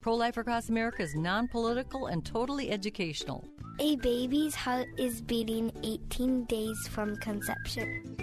[0.01, 3.45] Pro Life Across America is non political and totally educational.
[3.79, 8.20] A baby's heart is beating 18 days from conception.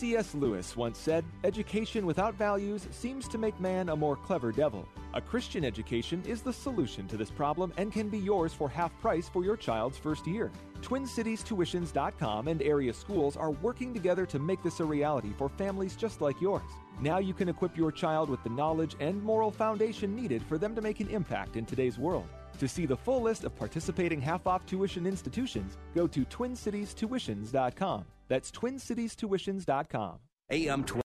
[0.00, 0.34] C.S.
[0.34, 4.88] Lewis once said, Education without values seems to make man a more clever devil.
[5.12, 8.98] A Christian education is the solution to this problem and can be yours for half
[9.02, 10.50] price for your child's first year.
[10.80, 16.22] TwinCitiesTuitions.com and area schools are working together to make this a reality for families just
[16.22, 16.70] like yours.
[17.02, 20.74] Now you can equip your child with the knowledge and moral foundation needed for them
[20.76, 22.26] to make an impact in today's world.
[22.60, 28.04] To see the full list of participating half off tuition institutions, go to TwinCitiesTuitions.com.
[28.28, 30.18] That's TwinCitiesTuitions.com.
[30.50, 31.00] AM 20.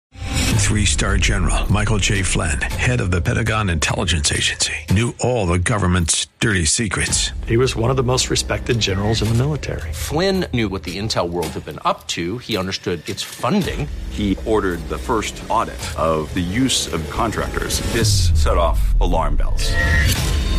[0.57, 2.23] Three star general Michael J.
[2.23, 7.31] Flynn, head of the Pentagon Intelligence Agency, knew all the government's dirty secrets.
[7.47, 9.93] He was one of the most respected generals in the military.
[9.93, 13.87] Flynn knew what the intel world had been up to, he understood its funding.
[14.09, 17.79] He ordered the first audit of the use of contractors.
[17.93, 19.71] This set off alarm bells.